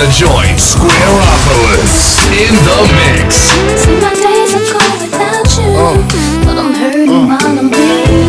[0.01, 0.57] the joint.
[0.57, 3.53] Squareopolis in the mix.
[3.77, 5.69] See my days are gone without you,
[6.41, 8.25] but I'm hurting while I'm with you.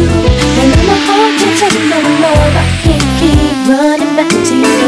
[0.61, 2.49] And then my heart can't take no more.
[2.61, 4.85] I can't keep running back to you.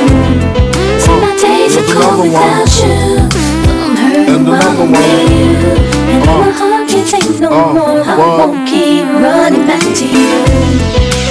[1.00, 3.32] See my days are gone without you,
[3.64, 5.64] but I'm hurting while I'm with.
[6.12, 8.02] And then my heart can't take no more.
[8.04, 11.23] I won't keep running back to you.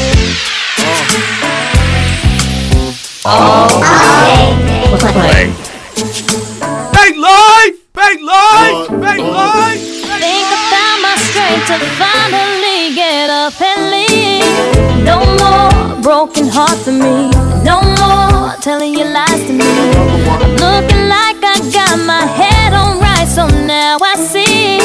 [3.23, 3.31] Bang
[7.15, 7.79] live!
[7.93, 8.89] Bang live!
[8.99, 9.79] Bang live!
[10.19, 14.43] Think I found my strength to finally get up and leave.
[15.05, 17.31] No more broken heart for me.
[17.63, 19.71] No more telling you lies to me.
[20.27, 24.79] I'm Looking like I got my head on right, so now I see.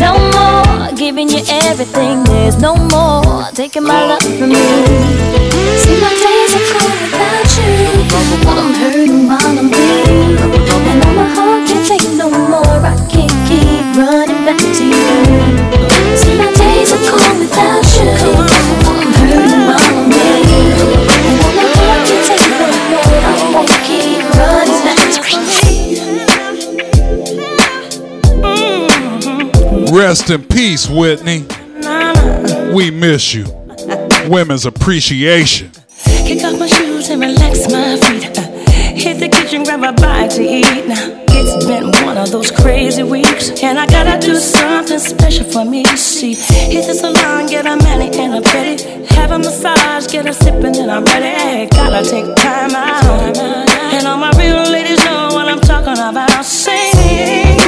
[0.00, 2.24] No more giving you everything.
[2.24, 5.38] There's no more taking my love from me.
[5.78, 7.17] See my days are gone without you, but
[8.10, 9.72] I'm hurting while I'm.
[9.72, 12.64] And my heart can't take no more.
[12.64, 14.94] I can't keep running back to you.
[16.16, 16.98] See my days are
[17.38, 18.08] without you.
[18.88, 20.12] I'm hurting while I'm.
[21.18, 23.20] And my heart can't take no more.
[23.24, 25.20] I won't keep running back to
[29.90, 29.96] you.
[29.98, 31.46] Rest in peace, Whitney.
[32.74, 33.46] We miss you.
[34.28, 35.70] Women's appreciation.
[36.26, 38.36] Kick off my shoes and relax my feet.
[38.36, 38.42] Uh,
[38.92, 40.86] hit the kitchen, grab a bite to eat.
[40.88, 43.50] Now, it's been one of those crazy weeks.
[43.62, 45.84] And I gotta do something special for me.
[45.96, 49.06] See, hit the salon, get a mani and a pedi.
[49.10, 51.70] Have a massage, get a sip, and then I'm ready.
[51.70, 53.38] Gotta take time out.
[53.94, 56.44] And all my real ladies know what I'm talking about.
[56.44, 56.92] Sing.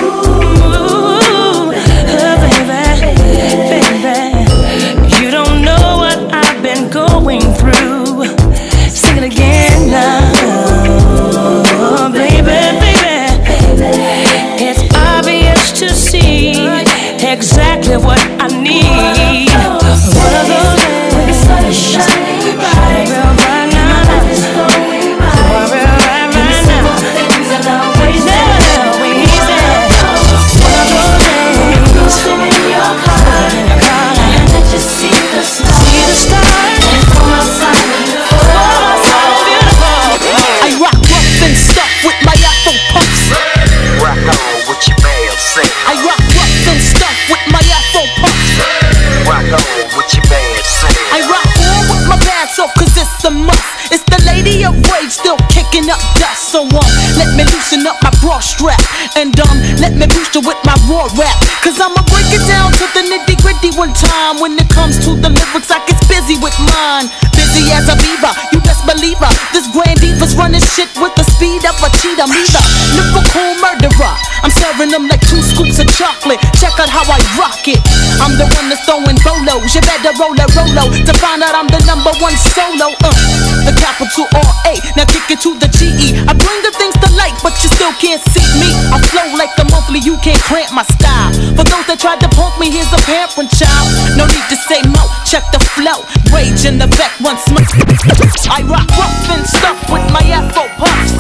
[0.03, 3.80] Ooh, baby, baby.
[57.41, 58.77] Me loosen up my bra strap
[59.17, 61.33] and um, let me boost you with my raw rap.
[61.65, 64.37] Cause I'ma break it down to the nitty gritty one time.
[64.41, 67.09] When it comes to the lyrics, I get busy with mine.
[67.33, 69.33] Busy as a beaver, you best believe her.
[69.57, 72.29] This grand diva's running shit with the speed of a cheetah.
[72.29, 72.45] Me
[73.01, 74.15] lyrical murderer.
[74.45, 76.41] I'm serving them like two scoops of chocolate.
[76.61, 77.81] Check out how I rock it.
[78.21, 79.73] I'm the one that's throwing bolos.
[79.73, 82.93] You better roll a rolo to find out I'm the number one solo.
[83.01, 83.13] Uh,
[83.65, 84.75] the capital R A.
[84.97, 86.09] Now kick it to the G E.
[86.29, 86.97] I bring the things
[87.63, 88.73] you still can't see me.
[88.89, 91.29] I flow like the monthly, you can't cramp my style.
[91.57, 93.87] For those that tried to punk me, here's a parent child.
[94.17, 96.01] No need to say mo, check the flow.
[96.33, 97.61] Rage in the back once more.
[98.49, 101.13] I rock rough and stuff with my afro puffs.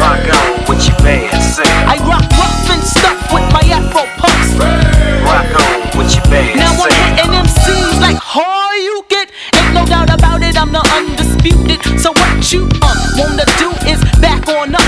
[0.00, 1.68] Rock on with your band, say.
[1.84, 4.56] I rock rough and stuff with my afro puffs.
[4.56, 9.28] Rock on with your band, Now I'm hitting MCs like how you get.
[9.52, 11.84] Ain't no doubt about it, I'm the undisputed.
[12.00, 14.85] So what you um wanna do is back on up.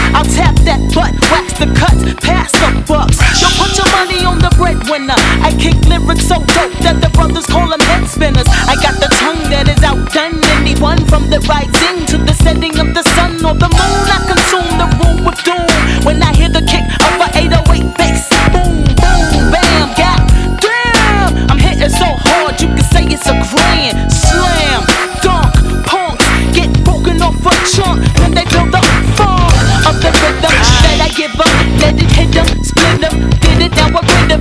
[0.99, 3.23] Butt, wax the cuts, pass the bucks.
[3.39, 5.15] Don't put your money on the breadwinner.
[5.47, 8.51] I kick lyrics so dope that the brothers call them head spinners.
[8.67, 12.03] I got the tongue that is outdone anyone from the rising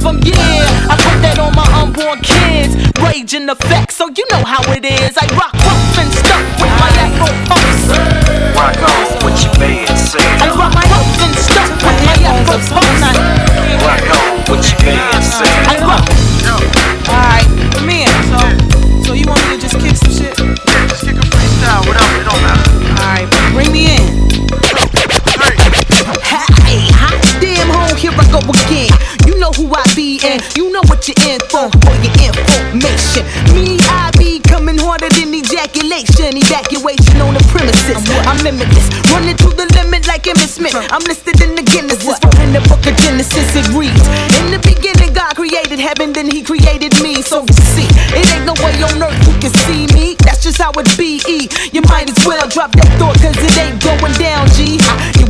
[0.08, 0.34] now we're rid of them.
[0.34, 2.76] Yeah, I put that on my unborn kids.
[3.02, 5.18] Rage in effect, so you know how it is.
[5.18, 7.88] I rock rough and stuff with my afro pumps.
[8.56, 10.24] Rock on with your band, say.
[10.24, 13.02] I rock rough and stuff with my afro pumps.
[13.84, 15.52] Rock on with your band, say.
[15.68, 16.17] I rock.
[30.18, 31.70] Be, and you know what you're in for.
[31.70, 33.24] For your information,
[33.54, 37.98] me I be coming harder than ejaculation, evacuation on the premises.
[38.26, 40.76] I'm limitless, running to the limit like Emmitt Smith.
[40.76, 44.02] I'm listed in the Guinnesses, for in the book of Genesis it reads:
[44.42, 47.22] In the beginning, God created heaven, then He created me.
[47.22, 50.16] So you see, it ain't no way on earth you can see me.
[50.26, 51.22] That's just how it be.
[51.72, 54.37] You might as well drop that thought, cause it ain't going down,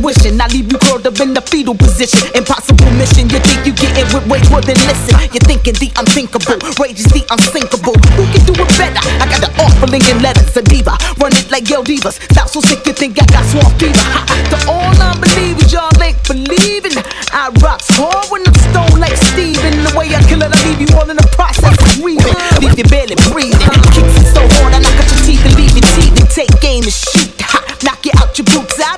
[0.08, 2.32] Wishing I leave you curled up in the fetal position.
[2.32, 5.12] Impossible mission, you think you get it with way more than listen.
[5.36, 7.92] You're thinking the unthinkable, rage is the unsinkable.
[8.16, 9.04] Who can do it better?
[9.04, 10.96] I got the offering in letters, a diva.
[11.20, 12.16] Run it like Yo Divas.
[12.32, 14.00] Stop so sick you think I got swamp fever.
[14.00, 16.96] Ha, to all unbelievers, y'all ain't believing.
[17.28, 19.76] I rocks hard when I'm stoned like Steven.
[19.84, 22.32] The way I kill it, I leave you all in the process of grieving.
[22.64, 23.60] Leave you barely breathing.
[23.92, 26.24] Kicks it so hard, I knock out your teeth and leave you teething.
[26.32, 27.28] Take aim and shoot.
[27.44, 28.80] Ha, knock you out your boots.
[28.80, 28.96] I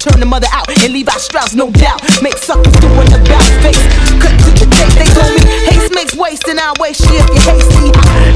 [0.00, 2.00] turn the mother out and leave out Strauss, no doubt.
[2.24, 3.84] Make suckers do an about face.
[4.16, 4.96] Cut to the chase.
[4.96, 7.88] They told me haste makes waste, and I waste shit if you hasty.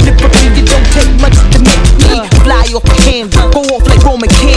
[0.04, 3.48] Lyrically, you don't take much to make me fly off the handle.
[3.50, 4.53] Go off like Roman candles.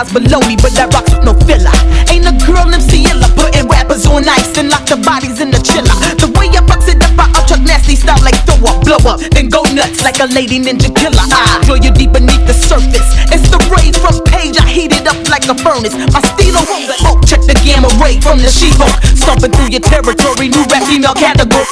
[0.00, 1.68] Style's below me, but I rocks with no filler.
[2.08, 5.60] Ain't a girl MC illa putting rappers on ice and lock the bodies in the
[5.60, 5.92] chiller.
[6.16, 9.20] The way I box it up, I up nasty style like throw up, blow up,
[9.36, 11.20] then go nuts like a lady ninja killer.
[11.20, 13.04] I draw you deep beneath the surface.
[13.28, 15.92] It's the rays from page, I heat it up like a furnace.
[16.16, 16.80] My stilo from
[17.28, 18.90] check the gamma ray from the She-Hulk.
[19.14, 21.68] Stomping through your territory, new rap female category.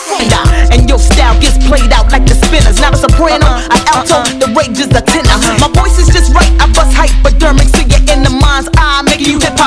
[0.68, 2.78] And your style gets played out like the spinners.
[2.78, 5.57] Not a soprano, an alto, the rage is a tenor.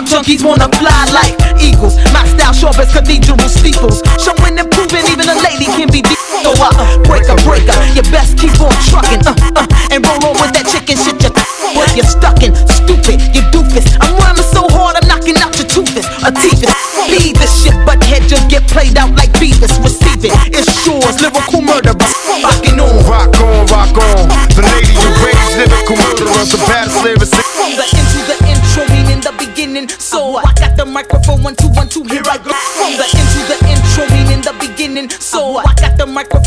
[0.01, 1.93] Hop junkies wanna fly like eagles.
[2.09, 4.01] My style sharp as cathedral steeples.
[4.17, 6.17] Showing and proving even a lady can be deep.
[6.41, 6.73] So uh,
[7.05, 9.21] breaker, breaker, you best keep on trucking.
[9.21, 11.29] Uh, uh, and roll on with that chicken shit you
[11.77, 12.49] what you're stuck in.
[12.65, 13.85] Stupid, you doofus.
[14.01, 16.09] I'm rhyming so hard, I'm knocking out your toothless.
[16.25, 16.73] A teethus.
[17.05, 19.77] Be this shit, but head just get played out like Beavis.
[19.85, 21.21] Receive it, it's yours.
[21.21, 23.05] Lyrical murder, Rockin' on.
[23.05, 24.25] Rock on, rock on.
[24.57, 26.57] The lady you raised, lyrical murderer, the
[30.91, 32.51] microphone, one, two, one, two, here I go.
[32.75, 35.09] From the into the intro, meaning the beginning.
[35.09, 36.43] So I got the microphone.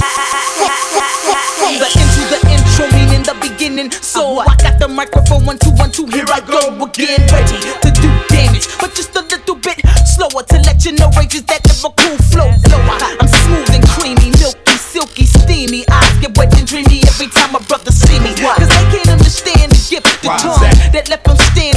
[1.56, 3.90] From the into the intro, meaning the beginning.
[3.90, 7.24] So I got the microphone, one, two, one, two, here I go again.
[7.32, 11.34] Ready to do damage, but just a little bit slower to let you know rage
[11.34, 12.52] is that lyrical flow.
[12.68, 12.98] Slower.
[13.00, 15.88] I'm smooth and creamy, milky, silky, steamy.
[15.88, 18.36] Eyes get wet and dreamy every time my brother see me.
[18.36, 20.60] Cause they can't understand the gift, the tongue
[20.92, 21.73] that left them stand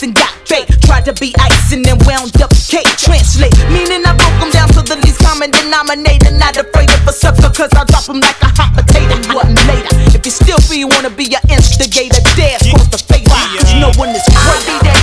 [0.00, 0.68] stakes and got fake.
[0.80, 2.86] Tried to be ice and then wound up cake.
[2.96, 6.30] Translate, meaning I broke them down to the least common denominator.
[6.32, 9.16] Not afraid of a sucker, cause I'll drop them like a hot potato.
[9.34, 9.94] What later?
[10.16, 13.28] If you still feel you wanna be an instigator, dare cross the face.
[13.28, 14.99] Cause no one is great.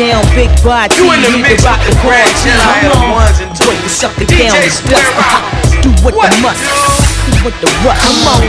[0.00, 0.96] Down, big body.
[0.96, 2.88] You in the need mix to rock with the the Grand party.
[2.88, 3.20] Come on.
[3.20, 3.66] ones and twos.
[3.68, 5.84] Break it, suck it DJ down, it's Square dust.
[5.84, 6.32] Do what, What?
[6.32, 6.64] the must.
[7.28, 8.00] Do what the rush.
[8.00, 8.48] Come on.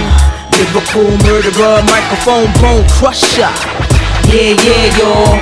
[0.55, 3.51] Lyrical murderer, microphone bone crusher.
[4.31, 5.39] Yeah, yeah, y'all.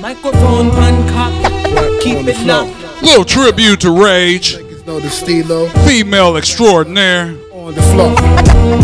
[0.00, 2.02] Microphone uncocked.
[2.02, 2.64] Keep it low.
[3.02, 4.56] Little tribute to Rage.
[4.86, 7.34] Know the stilo Female extraordinaire.
[7.52, 8.12] on the floor.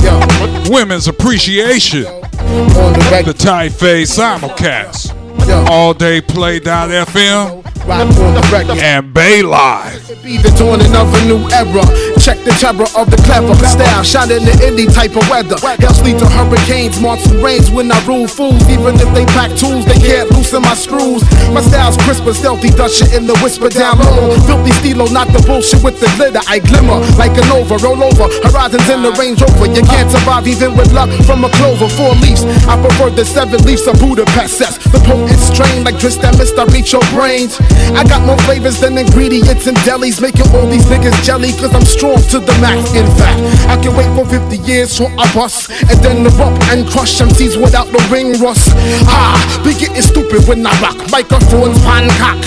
[0.02, 2.06] Yo, Women's appreciation.
[2.50, 3.26] On the record.
[3.26, 5.14] The Tight Fade simulcast.
[5.46, 8.78] Yo, All day play.fm rock on the record.
[8.78, 10.06] and Bay Live.
[10.22, 11.82] Be the dawning of a new era.
[12.20, 15.56] Check the terror of the clever style, shining in any type of weather.
[15.56, 18.60] Helps lead to hurricanes, monsoon rains when I rule fools.
[18.68, 21.24] Even if they pack tools, they can't loosen my screws.
[21.48, 24.36] My style's crisp and stealthy, dust shit in the whisper down low.
[24.44, 26.44] Filthy stilo, not the bullshit with the glitter.
[26.44, 28.28] I glimmer like a nova, roll over.
[28.44, 29.72] Horizons in the Range Rover.
[29.72, 31.88] You can't survive even with luck from a clover.
[31.88, 34.60] Four leaves, I prefer the seven leaves of Budapest.
[34.60, 37.56] That's the potent strain, like twist that mist, I reach your brains.
[37.96, 41.88] I got more flavors than ingredients in delis, making all these niggas jelly, cause I'm
[41.88, 42.94] strong to the max.
[42.94, 46.88] In fact, I can wait for 50 years so I bust, and then erupt and
[46.88, 48.72] crush MCs without the ring rust.
[49.06, 50.98] Ah, be getting stupid when I rock.
[51.10, 52.40] Microphones pan cock.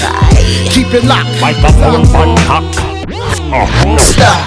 [0.71, 1.39] Keep it locked.
[1.41, 3.02] Microphone pan cock.
[3.03, 4.39] Star,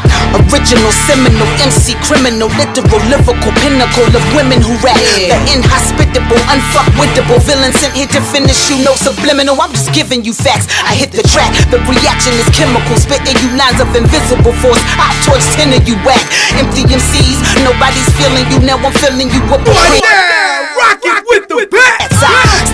[0.48, 4.96] original, seminal, MC, criminal, literal, lyrical, pinnacle of women who rap.
[4.96, 8.80] The inhospitable, unfuckwittable villain sent here to finish you.
[8.82, 10.72] No subliminal, I'm just giving you facts.
[10.88, 14.80] I hit the track, the reaction is chemical, spitting you lines of invisible force.
[14.96, 16.24] I torch ten of you whack.
[16.56, 18.64] Empty MCs, nobody's feeling you.
[18.64, 19.60] Now I'm feeling you up.
[20.76, 22.12] Rock it with the best.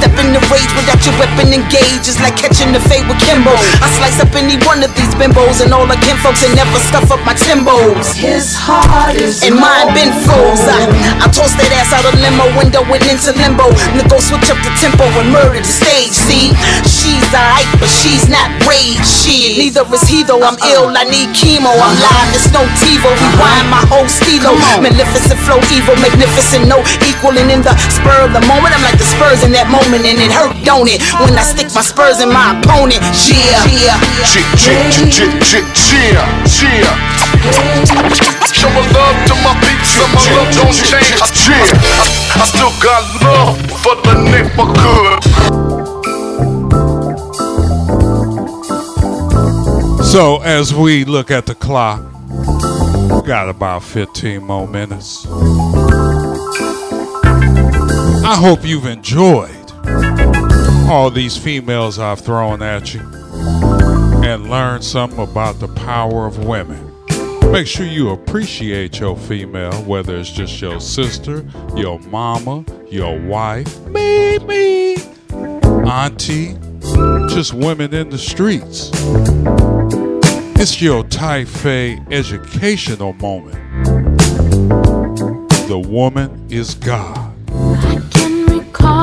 [0.02, 2.10] Step in the rage without your weapon engaged.
[2.10, 3.54] It's like catching the fade with Kimbo.
[3.54, 7.10] I slice up any one of these bimbos and all the kinfolks and never stuff
[7.14, 8.10] up my timbos.
[8.14, 10.66] His heart is and mine been froze.
[10.66, 10.90] I,
[11.22, 13.70] I tossed that ass out a limo window and into limbo.
[13.94, 16.10] Nigga switch up the tempo and murder the stage.
[16.10, 16.50] See,
[16.82, 18.98] she's alright, but she's not rage.
[19.06, 20.42] She neither is he though.
[20.42, 21.70] I'm ill, I need chemo.
[21.70, 23.06] I'm live, it's no TiVo.
[23.06, 24.54] Rewind my whole stilo.
[24.82, 28.73] Magnificent flow, evil, magnificent, no equaling in the spur of the moment.
[28.73, 31.05] I'm like the Spurs in that moment, and it hurt, don't it?
[31.20, 33.05] When I stick my Spurs in my opponent.
[33.28, 34.01] Yeah, yeah.
[34.24, 36.16] Chick, chick, chick, chick, chick, cheer,
[36.48, 36.89] cheer.
[38.56, 41.12] Show my love to my peeps, so my love don't change.
[41.20, 41.60] I cheer.
[41.60, 45.20] I, I still got love for the neighborhood.
[50.05, 55.27] So as we look at the clock, we got about 15 more minutes.
[58.24, 59.51] I hope you've enjoyed
[60.89, 63.01] all these females I've thrown at you
[64.23, 66.94] and learned something about the power of women.
[67.51, 71.44] Make sure you appreciate your female, whether it's just your sister,
[71.74, 74.94] your mama, your wife, me,
[75.85, 76.57] auntie,
[77.28, 78.90] just women in the streets.
[80.61, 83.59] It's your Tight Fade educational moment.
[85.66, 87.31] The woman is God.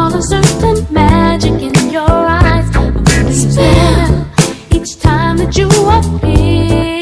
[0.10, 2.68] Can a certain magic in your eyes.
[2.76, 4.28] A spell
[4.72, 7.00] each time that you appear.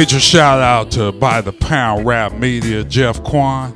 [0.00, 3.74] Major shout out to By the Pound Rap Media, Jeff Kwan.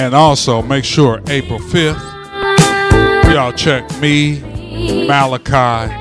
[0.00, 4.40] And also make sure April 5th, y'all check me,
[5.06, 5.92] Malachi,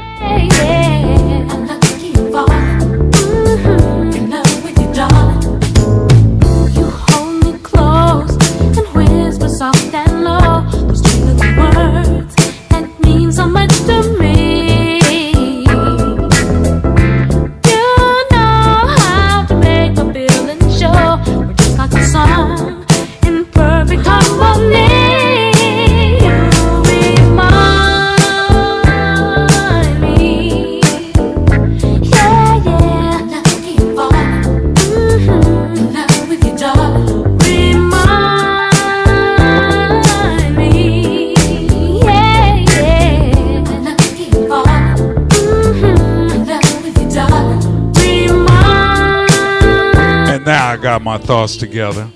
[50.96, 52.10] got my thoughts together.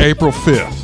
[0.00, 0.74] April 5th,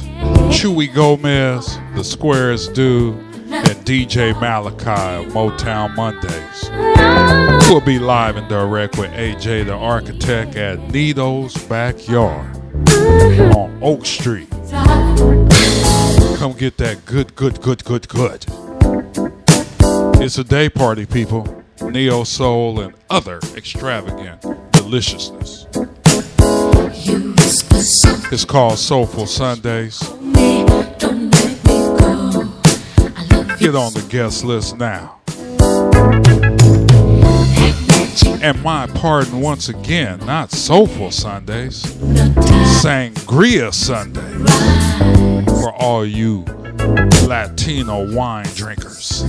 [0.52, 3.16] Chewy Gomez, The Squares Dude,
[3.50, 6.70] and DJ Malachi of Motown Mondays.
[7.68, 12.56] We'll be live and direct with AJ the Architect at Nito's Backyard
[13.56, 14.48] on Oak Street.
[16.38, 18.46] Come get that good, good, good, good, good.
[20.22, 21.64] It's a day party, people.
[21.80, 25.66] Neo Soul and other extravagant deliciousness.
[27.54, 29.98] It's called Soulful Sundays.
[33.58, 35.20] Get on the guest list now.
[38.42, 41.82] And my pardon once again, not Soulful Sundays,
[42.80, 44.32] Sangria Sunday
[45.60, 46.46] for all you
[47.28, 49.24] Latino wine drinkers.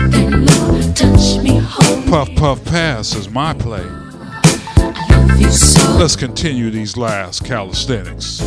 [2.09, 4.02] Puff Puff Pass is my play.
[5.97, 8.41] Let's continue these last calisthenics.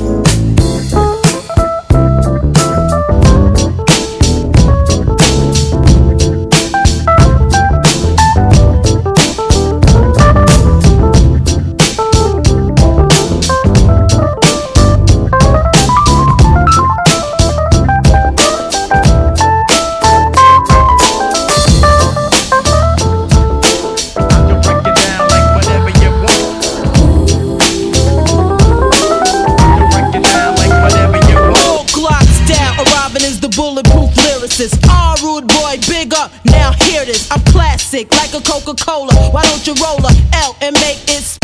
[37.97, 39.31] I'm classic, like a Coca Cola.
[39.31, 41.39] Why don't you roll a L and make it s-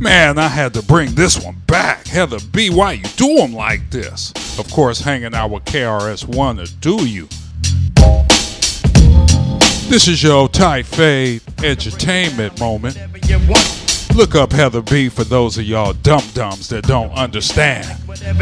[0.00, 2.06] Man, I had to bring this one back.
[2.06, 4.32] Heather B, why you do them like this?
[4.58, 7.28] Of course, hanging out with KRS-One to do you.
[9.90, 12.96] This is your tight fade entertainment moment.
[14.18, 17.86] Look up Heather B for those of y'all dum dums that don't understand.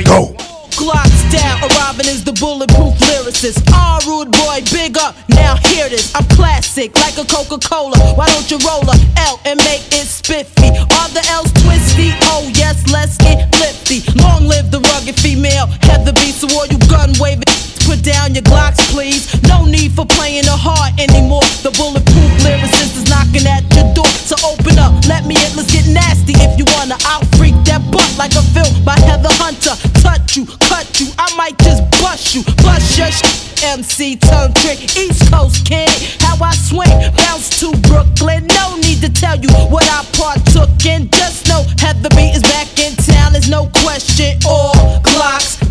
[0.08, 0.32] Go.
[0.72, 3.60] Glocks down, arriving is the bulletproof lyricist.
[3.68, 6.16] Ah, rude boy, big up, now hear this.
[6.16, 7.98] I'm classic, like a Coca Cola.
[8.16, 8.96] Why don't you roll a
[9.28, 10.72] L and make it spiffy?
[10.96, 12.08] Are the L's twisty?
[12.32, 14.00] Oh, yes, let's get lifty.
[14.16, 16.32] Long live the rugged female, Heather B.
[16.32, 17.52] So all you gun waving,
[17.86, 19.30] put down your Glocks, please.
[19.46, 21.46] No need for playing the heart anymore.
[21.62, 24.10] The bulletproof lyricist is knocking at your door.
[24.26, 26.34] So open up, let me in, let's get nasty.
[26.34, 29.78] If you wanna, I'll freak that butt like a film by Heather Hunter.
[30.02, 32.42] Touch you, cut you, I might just bust you.
[32.66, 35.88] Bust your sh- MC tongue trick, East Coast kid.
[36.20, 38.46] How I swing, bounce to Brooklyn.
[38.50, 41.08] No need to tell you what I partook in.
[41.14, 43.32] Just know Heather B is back in town.
[43.32, 44.38] There's no question.
[44.44, 44.74] All
[45.06, 45.65] Glocks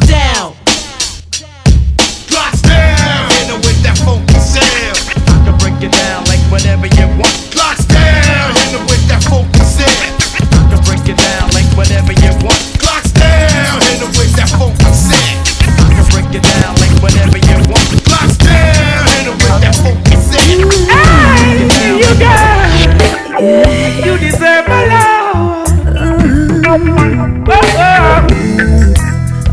[5.75, 7.35] break it down like whatever you want.
[7.55, 9.91] Locks down, hit with that focus in.
[10.31, 12.63] I can break it down like whatever you want.
[13.15, 15.35] Down, hit with that focus in.
[15.67, 17.91] I can break it down like whatever you want.
[18.07, 20.63] Down, hit with that focus in.
[20.87, 22.71] Hey, you got
[24.05, 25.67] You deserve my love.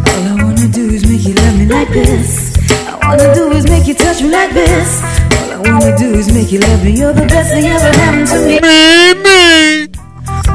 [0.07, 2.55] All I wanna do is make you love me like this.
[2.71, 5.12] I wanna do is make you touch me like this.
[5.63, 6.91] All I wanna do is make you love me.
[6.99, 8.59] You're the best thing ever happened to me.
[9.23, 9.87] Me.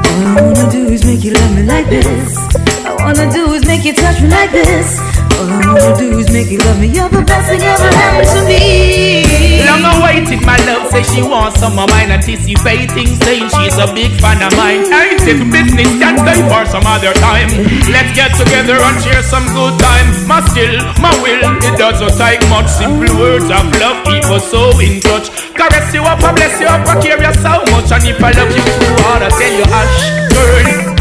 [0.03, 2.37] All I wanna do is make you love me like this.
[2.85, 5.16] All I wanna do is make you touch me like this.
[5.37, 6.89] All I wanna do is make you love me.
[6.89, 9.21] You're the best thing ever happened to me.
[9.69, 12.09] Long awaited, my love says she wants some of mine.
[12.09, 14.89] Anticipating, saying she's a big fan of mine.
[14.89, 17.53] Ain't it business, can stay for some other time.
[17.93, 20.09] Let's get together and share some good time.
[20.25, 22.65] My skill, my will, it doesn't take much.
[22.65, 25.29] Simple words of love keep us so in touch.
[25.53, 27.93] Caress you up, I bless you up, I care you so much.
[27.93, 30.01] And if I love you too hard, I tell you, hush,
[30.33, 30.97] girl.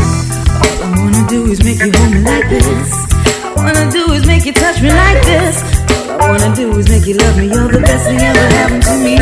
[0.61, 3.07] All I wanna do is make you hold me like this.
[3.67, 5.59] All I wanna do is make you touch me like this.
[6.07, 7.51] All I wanna do is make you love me.
[7.51, 9.19] You're the best thing ever happened to me.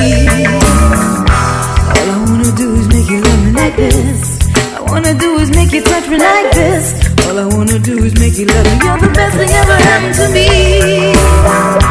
[1.97, 4.45] All I wanna do is make you love me like this.
[4.77, 6.93] All I wanna do is make you touch me like this.
[7.25, 8.85] All I wanna do is make you love me.
[8.85, 10.45] You're the best thing ever happened to me.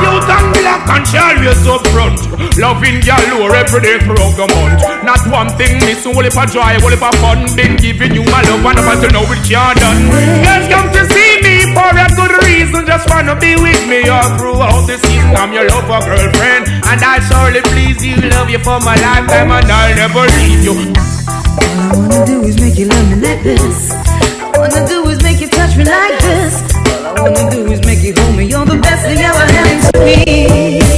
[0.06, 2.22] You done black and she always up front.
[2.62, 3.02] Loving
[3.34, 4.78] lower every day throughout the month.
[5.02, 7.50] Not one thing missing, only for joy, only for fun.
[7.58, 10.06] Been giving you my love and up until now it can't done.
[10.46, 14.30] Girls come to see me for a good reason, just wanna be with me all
[14.38, 15.36] throughout the season.
[15.36, 19.72] I'm your lover girlfriend, and I surely please you, love you for my lifetime, and
[19.72, 20.76] I'll never leave you.
[21.60, 23.92] All I wanna do is make you love me like this.
[23.92, 26.54] All I wanna do is make you touch me like this.
[26.88, 28.46] All I wanna do is make you hold me.
[28.46, 30.93] You're the best thing ever happened to me.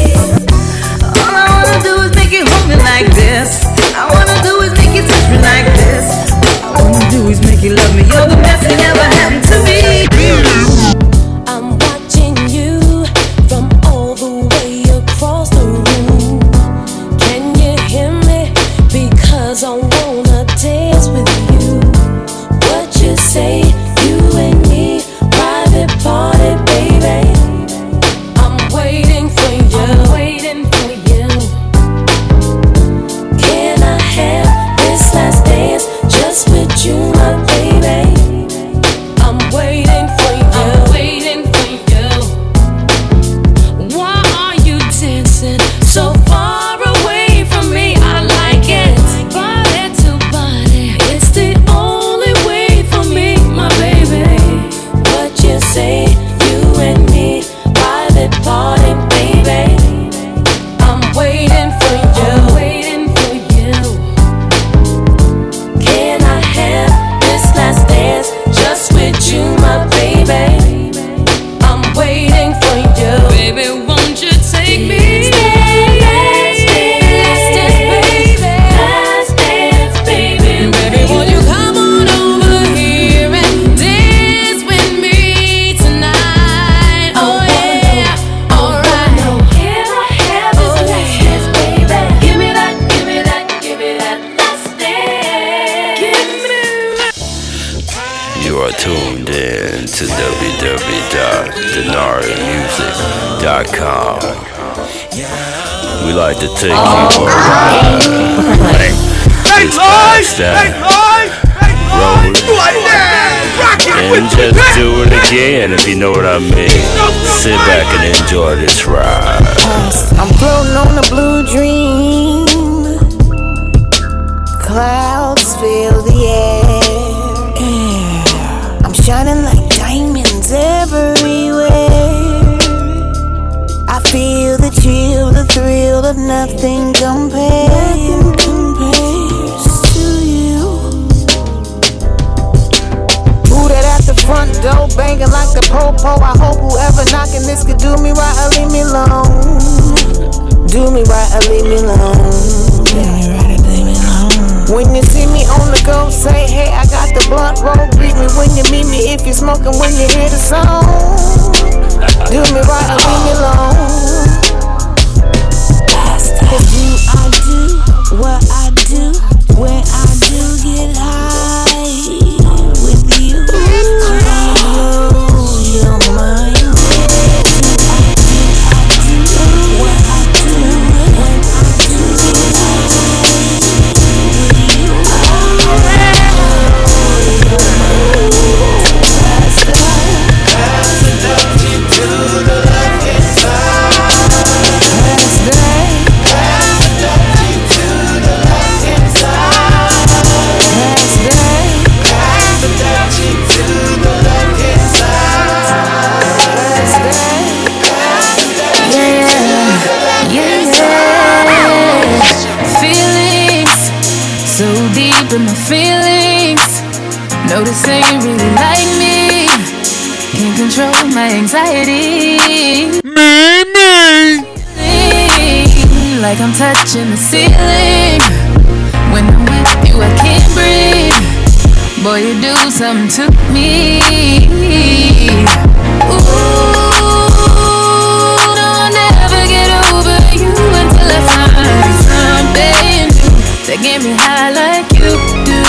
[243.76, 245.12] to get me high like you.
[245.44, 245.60] Do.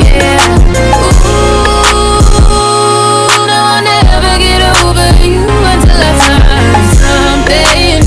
[0.00, 0.40] Yeah.
[2.48, 8.00] Ooh, no, I'll never get over you until I find something new.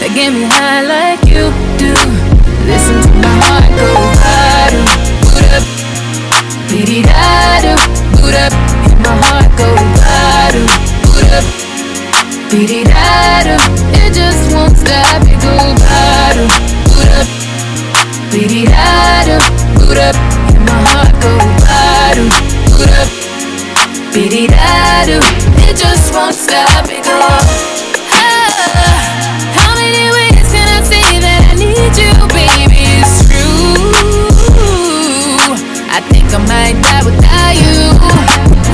[0.00, 1.94] To get me high like you do.
[2.68, 3.88] Listen to my heart go
[4.20, 4.80] bada,
[5.24, 5.64] boot up,
[6.68, 7.74] dee da da,
[8.12, 10.62] boot up, and my heart go bada,
[11.04, 11.46] boot up,
[12.50, 12.83] dee
[25.66, 27.44] it just won't stop me ah,
[29.54, 32.82] how many ways can I say that I need you, baby?
[32.98, 33.84] It's true.
[35.90, 37.94] I think I might die without you.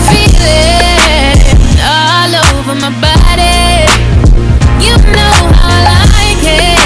[0.09, 1.41] Feeling
[1.85, 3.89] all over my body.
[4.85, 6.81] You know how I like it.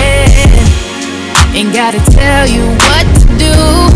[1.54, 3.93] Ain't gotta tell you what to do.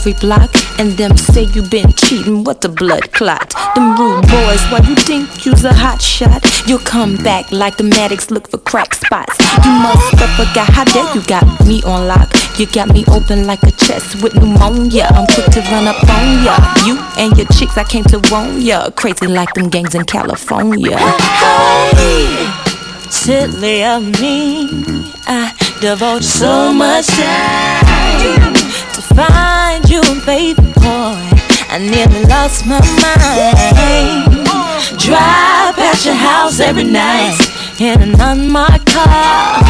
[0.00, 2.42] Every block, and them say you been cheating.
[2.42, 3.52] What the blood clot?
[3.74, 6.40] Them rude boys, why you think you's a hot shot?
[6.66, 9.36] You'll come back like the medics look for crack spots.
[9.62, 12.32] You must have forgot how dare you got me on lock.
[12.58, 15.06] You got me open like a chest with pneumonia.
[15.10, 16.56] I'm quick to run up on ya.
[16.86, 18.88] You and your chicks, I came to warn ya.
[18.90, 20.96] Crazy like them gangs in California.
[23.10, 24.66] Silly of me,
[25.26, 25.52] I
[25.82, 28.59] devote so much time
[29.14, 31.18] find you, baby boy.
[31.72, 34.46] I nearly lost my mind.
[34.98, 37.38] Drive past your house every night
[37.80, 39.62] in an unmarked car.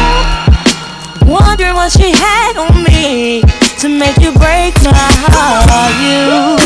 [1.25, 3.41] Wondering what she had on me
[3.79, 5.93] to make you break my heart.
[6.01, 6.57] You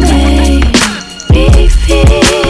[0.00, 0.64] make
[1.30, 2.49] me feel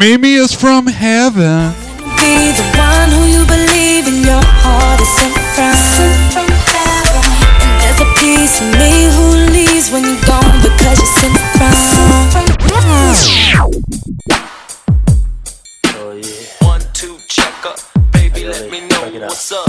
[0.00, 1.74] Mimi is from heaven.
[2.16, 5.76] Be the one who you believe in your heart is sent from.
[5.76, 7.20] sent from Heaven.
[7.60, 11.76] And there's a piece of me who leaves when you're gone because you're sent from.
[15.92, 16.66] Oh yeah.
[16.66, 17.76] One, two, check up.
[18.10, 19.68] Baby, let me know what's up.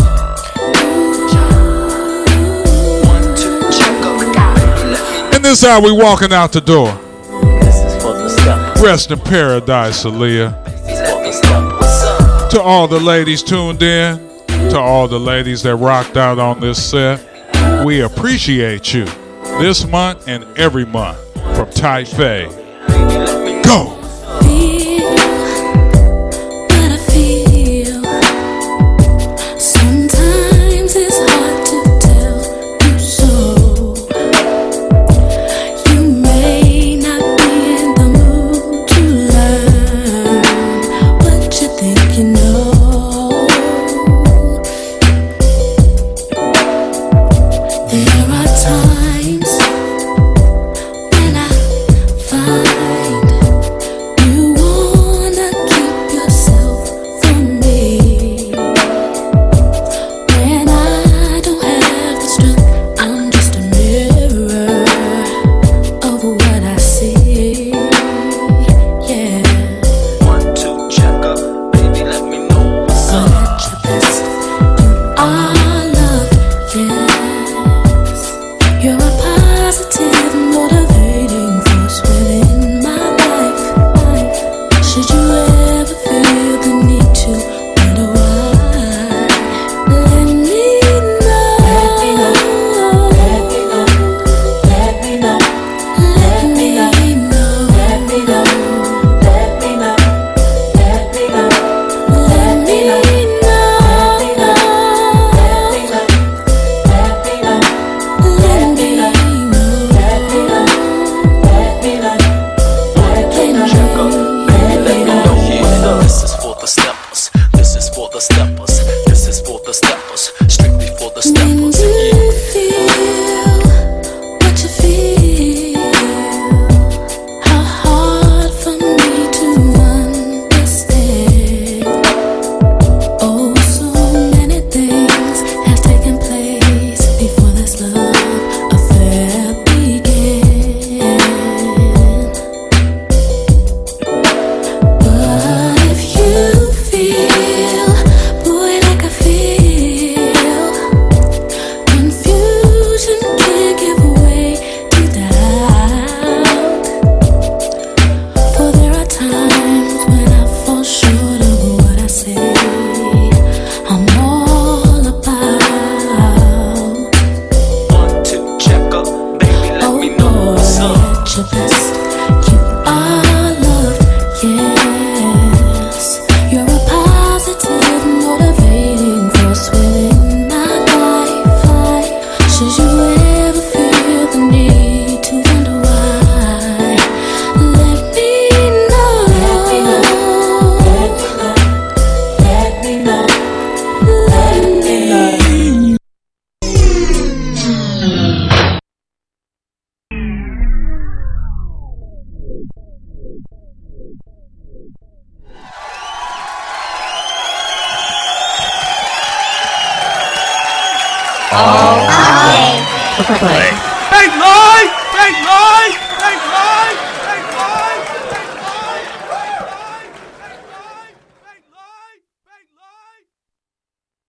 [3.04, 4.16] One, two, check up.
[4.16, 6.98] Baby, let me And this how we walking out the door.
[8.82, 10.50] Rest in paradise, Aaliyah.
[12.50, 14.18] To all the ladies tuned in,
[14.48, 19.06] to all the ladies that rocked out on this set, we appreciate you
[19.60, 21.20] this month and every month
[21.56, 22.08] from Tight